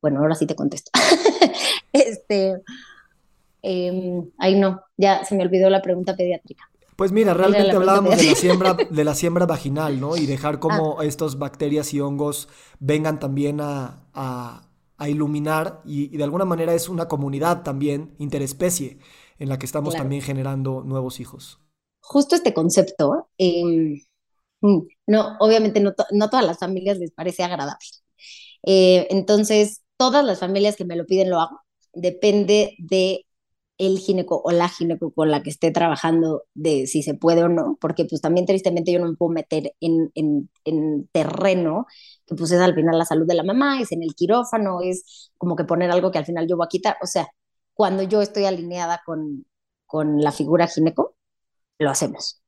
[0.00, 0.90] Bueno, ahora sí te contesto.
[1.92, 2.62] este,
[3.62, 6.64] eh, ay no, ya se me olvidó la pregunta pediátrica.
[6.98, 10.16] Pues mira, realmente hablábamos de la, siembra, de la siembra vaginal, ¿no?
[10.16, 11.04] Y dejar como ah.
[11.04, 12.48] estos bacterias y hongos
[12.80, 18.98] vengan también a, a, iluminar y, de alguna manera es una comunidad también interespecie
[19.38, 21.60] en la que estamos también generando nuevos hijos.
[22.00, 24.00] Justo este concepto, em,
[25.06, 27.86] no, obviamente no, no, todas las familias les parece agradable.
[28.64, 31.60] Eh, entonces, todas las familias que me lo piden lo hago.
[31.92, 33.26] Depende de
[33.78, 37.48] el gineco o la gineco con la que esté trabajando de si se puede o
[37.48, 41.86] no, porque pues también tristemente yo no me puedo meter en, en, en, terreno
[42.26, 45.30] que pues es al final la salud de la mamá, es en el quirófano, es
[45.38, 47.28] como que poner algo que al final yo voy a quitar, o sea,
[47.78, 49.46] cuando yo estoy alineada con,
[49.86, 51.14] con la figura gineco,
[51.78, 52.42] lo hacemos.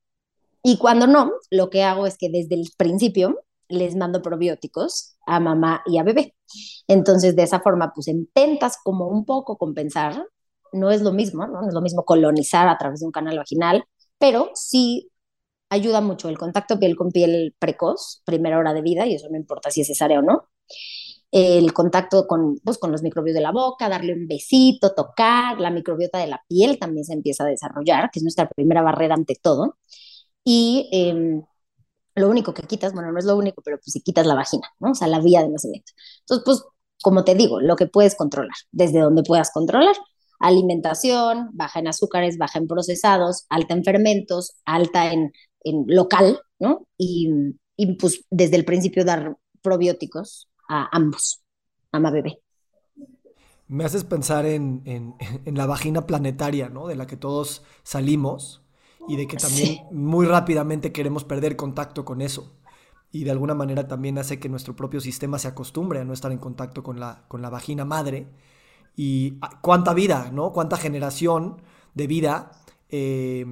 [0.61, 5.39] Y cuando no, lo que hago es que desde el principio les mando probióticos a
[5.39, 6.35] mamá y a bebé.
[6.85, 10.27] Entonces, de esa forma, pues intentas como un poco compensar.
[10.73, 11.61] No es lo mismo, ¿no?
[11.61, 13.85] No es lo mismo colonizar a través de un canal vaginal,
[14.17, 15.11] pero sí
[15.69, 19.37] ayuda mucho el contacto piel con piel precoz, primera hora de vida, y eso no
[19.37, 20.49] importa si es cesárea o no
[21.31, 25.71] el contacto con, pues, con los microbios de la boca, darle un besito, tocar, la
[25.71, 29.35] microbiota de la piel también se empieza a desarrollar, que es nuestra primera barrera ante
[29.41, 29.77] todo.
[30.43, 31.43] Y em,
[32.15, 34.67] lo único que quitas, bueno, no es lo único, pero pues si quitas la vagina,
[34.79, 34.91] ¿no?
[34.91, 35.93] O sea, la vía de nacimiento.
[36.21, 36.63] Entonces, pues,
[37.03, 39.95] como te digo, lo que puedes controlar, desde donde puedas controlar,
[40.39, 45.31] alimentación, baja en azúcares, baja en procesados, alta en fermentos, alta en,
[45.63, 46.87] en local, ¿no?
[46.97, 47.29] Y,
[47.77, 51.43] y pues desde el principio dar probióticos a ambos,
[51.91, 52.39] ama bebé.
[53.67, 55.15] Me haces pensar en,
[55.45, 56.87] la vagina planetaria, ¿no?
[56.87, 58.63] De la que todos salimos
[59.07, 62.57] y de que también muy rápidamente queremos perder contacto con eso.
[63.11, 66.31] Y de alguna manera también hace que nuestro propio sistema se acostumbre a no estar
[66.31, 68.27] en contacto con la, con la vagina madre.
[68.95, 70.53] Y ah, cuánta vida, ¿no?
[70.53, 71.61] Cuánta generación
[71.93, 72.51] de vida
[72.87, 73.45] eh,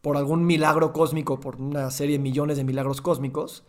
[0.00, 3.64] por algún milagro cósmico, por una serie de millones de milagros cósmicos,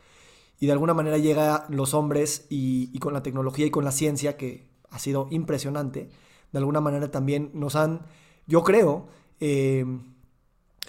[0.59, 4.37] y de alguna manera llega los hombres y, con la tecnología y con la ciencia,
[4.37, 6.09] que ha sido impresionante,
[6.51, 8.01] de alguna manera también nos han,
[8.47, 9.07] yo creo,
[9.39, 9.85] eh,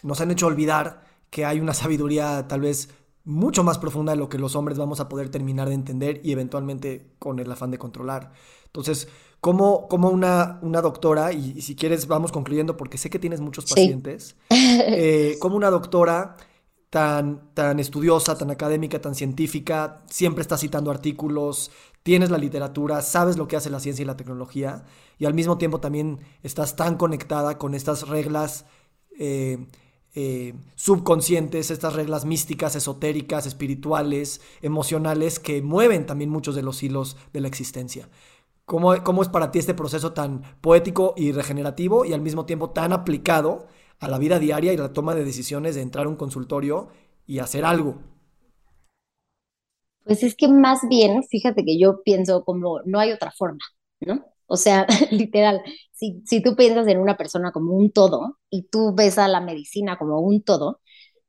[0.02, 2.90] nos han hecho olvidar que hay una sabiduría tal vez
[3.24, 6.30] mucho más profunda de lo que los hombres vamos a poder terminar de entender y
[6.30, 8.32] eventualmente con el afán de controlar.
[8.66, 9.08] Entonces,
[9.40, 13.64] como, como una, una doctora, y, si quieres vamos concluyendo porque sé que tienes muchos
[13.66, 16.36] pacientes, eh, como una doctora
[16.90, 21.70] tan, tan estudiosa, tan académica, tan científica, siempre está citando artículos,
[22.02, 24.84] tienes la literatura, sabes lo que hace la ciencia y la tecnología,
[25.18, 28.66] y al mismo tiempo también estás tan conectada con estas reglas
[29.18, 29.66] eh,
[30.14, 37.16] eh, subconscientes, estas reglas místicas, esotéricas, espirituales, emocionales, que mueven también muchos de los hilos
[37.32, 38.08] de la existencia.
[38.64, 42.70] ¿Cómo, ¿Cómo, es para ti este proceso tan poético y regenerativo y al mismo tiempo
[42.70, 43.66] tan aplicado
[44.00, 46.88] a la vida diaria y la toma de decisiones de entrar a un consultorio
[47.26, 47.98] y hacer algo?
[50.04, 53.58] Pues es que más bien, fíjate que yo pienso como no hay otra forma,
[54.00, 54.24] ¿no?
[54.46, 58.94] O sea, literal, si, si tú piensas en una persona como un todo y tú
[58.94, 60.80] ves a la medicina como un todo,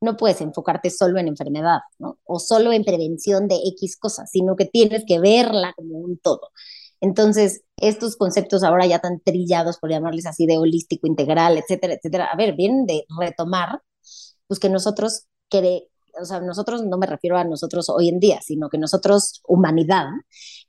[0.02, 2.20] no puedes enfocarte solo en enfermedad, ¿no?
[2.26, 6.52] O solo en prevención de X cosas, sino que tienes que verla como un todo.
[7.02, 12.26] Entonces, estos conceptos ahora ya tan trillados, por llamarles así, de holístico, integral, etcétera, etcétera,
[12.26, 13.82] a ver, vienen de retomar,
[14.48, 15.88] pues que nosotros, que
[16.20, 20.08] o sea, nosotros no me refiero a nosotros hoy en día, sino que nosotros, humanidad,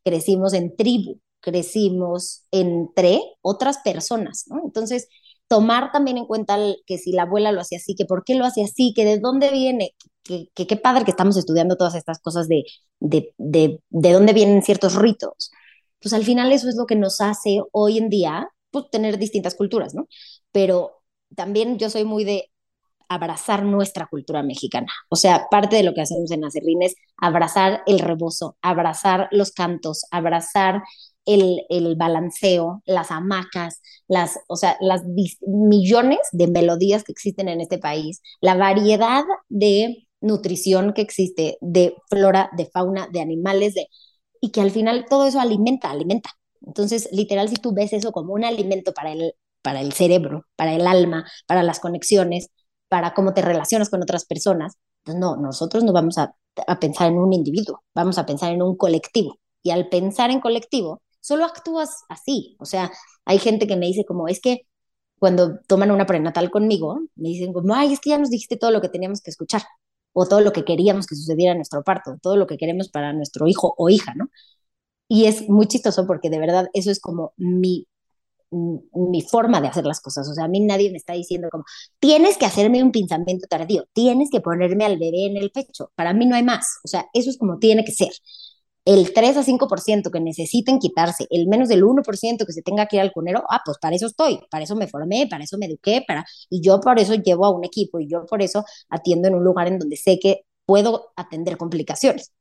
[0.04, 4.62] crecimos en tribu, crecimos entre otras personas, ¿no?
[4.64, 5.08] Entonces,
[5.48, 8.44] tomar también en cuenta que si la abuela lo hacía así, que por qué lo
[8.44, 12.48] hacía así, que de dónde viene, que qué padre que estamos estudiando todas estas cosas
[12.48, 12.64] de,
[13.00, 15.50] de, de, de dónde vienen ciertos ritos.
[16.00, 19.54] Pues al final eso es lo que nos hace hoy en día pues, tener distintas
[19.54, 20.06] culturas, ¿no?
[20.52, 21.02] Pero
[21.34, 22.50] también yo soy muy de
[23.08, 24.88] abrazar nuestra cultura mexicana.
[25.08, 29.52] O sea, parte de lo que hacemos en Acerrín es abrazar el rebozo, abrazar los
[29.52, 30.82] cantos, abrazar
[31.24, 35.02] el, balanceo, las hamacas, las, o sea, las
[35.46, 41.94] millones de melodías que existen en este país, la variedad de nutrición que existe, de
[42.08, 43.88] flora, de fauna, de animales, de,
[44.40, 46.30] y que al final todo eso alimenta, alimenta.
[46.66, 50.74] Entonces, literal, si tú ves eso como un alimento para el, para el cerebro, para
[50.74, 52.50] el alma, para las conexiones,
[52.88, 54.74] para cómo te relacionas con otras personas,
[55.04, 56.34] pues no, nosotros no vamos a,
[56.66, 59.38] a pensar en un individuo, vamos a pensar en un colectivo.
[59.62, 62.56] Y al pensar en colectivo, solo actúas así.
[62.60, 62.90] O sea,
[63.24, 64.62] hay gente que me dice como, es que
[65.18, 68.70] cuando toman una prenatal conmigo, me dicen como, ay, es que ya nos dijiste todo
[68.70, 69.62] lo que teníamos que escuchar,
[70.12, 73.12] o todo lo que queríamos que sucediera en nuestro parto, todo lo que queremos para
[73.12, 74.30] nuestro hijo o hija, ¿no?
[75.08, 77.86] Y es muy chistoso porque de verdad eso es como mi,
[78.50, 80.28] mi forma de hacer las cosas.
[80.28, 81.64] O sea, a mí nadie me está diciendo como,
[81.98, 85.92] tienes que hacerme un pinzamiento tardío, tienes que ponerme al bebé en el pecho.
[85.94, 86.78] Para mí no hay más.
[86.84, 88.10] O sea, eso es como tiene que ser
[88.88, 92.96] el 3 a 5% que necesiten quitarse, el menos del 1% que se tenga que
[92.96, 95.66] ir al cunero, ah, pues para eso estoy, para eso me formé, para eso me
[95.66, 99.28] eduqué, para, y yo por eso llevo a un equipo y yo por eso atiendo
[99.28, 102.32] en un lugar en donde sé que puedo atender complicaciones.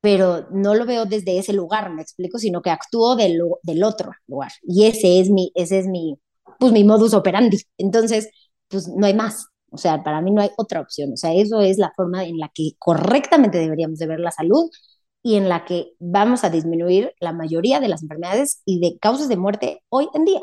[0.00, 4.12] Pero no lo veo desde ese lugar, me explico, sino que actúo del, del otro
[4.26, 4.50] lugar.
[4.62, 6.18] Y ese es mi, ese es mi,
[6.58, 7.58] pues mi modus operandi.
[7.78, 8.28] Entonces,
[8.68, 9.46] pues no hay más.
[9.70, 11.12] O sea, para mí no hay otra opción.
[11.12, 14.70] O sea, eso es la forma en la que correctamente deberíamos de ver la salud
[15.22, 19.28] y en la que vamos a disminuir la mayoría de las enfermedades y de causas
[19.28, 20.40] de muerte hoy en día.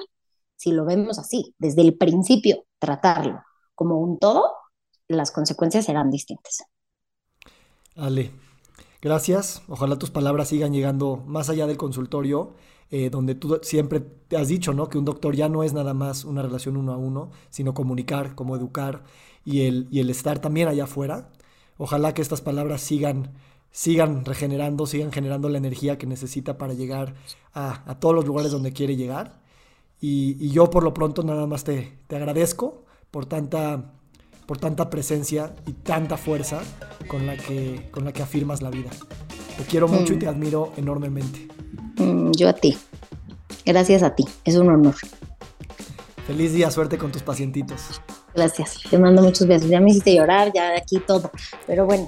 [0.55, 3.41] Si lo vemos así, desde el principio, tratarlo
[3.75, 4.51] como un todo,
[5.07, 6.63] las consecuencias serán distintas.
[7.95, 8.31] Ale,
[9.01, 9.61] gracias.
[9.67, 12.53] Ojalá tus palabras sigan llegando más allá del consultorio,
[12.91, 14.89] eh, donde tú siempre te has dicho, ¿no?
[14.89, 18.35] Que un doctor ya no es nada más una relación uno a uno, sino comunicar,
[18.35, 19.03] como educar
[19.45, 21.31] y el, y el estar también allá afuera.
[21.77, 23.33] Ojalá que estas palabras sigan
[23.71, 27.13] sigan regenerando, sigan generando la energía que necesita para llegar
[27.53, 29.39] a, todos los lugares donde quiere llegar.
[30.01, 33.93] Y, yo por lo pronto nada más te, te, agradezco por tanta,
[34.45, 36.61] por tanta presencia y tanta fuerza
[37.07, 38.89] con la que, con la que afirmas la vida.
[39.57, 40.19] Te quiero mucho y mm.
[40.19, 41.47] te admiro enormemente.
[41.97, 42.77] Mm, yo a ti.
[43.65, 44.25] Gracias a ti.
[44.45, 44.95] Es un honor.
[46.25, 48.01] Feliz día, suerte con tus pacientitos.
[48.33, 48.81] Gracias.
[48.89, 49.69] Te mando muchos besos.
[49.69, 51.31] Ya me hiciste llorar, ya aquí todo.
[51.67, 52.07] Pero bueno.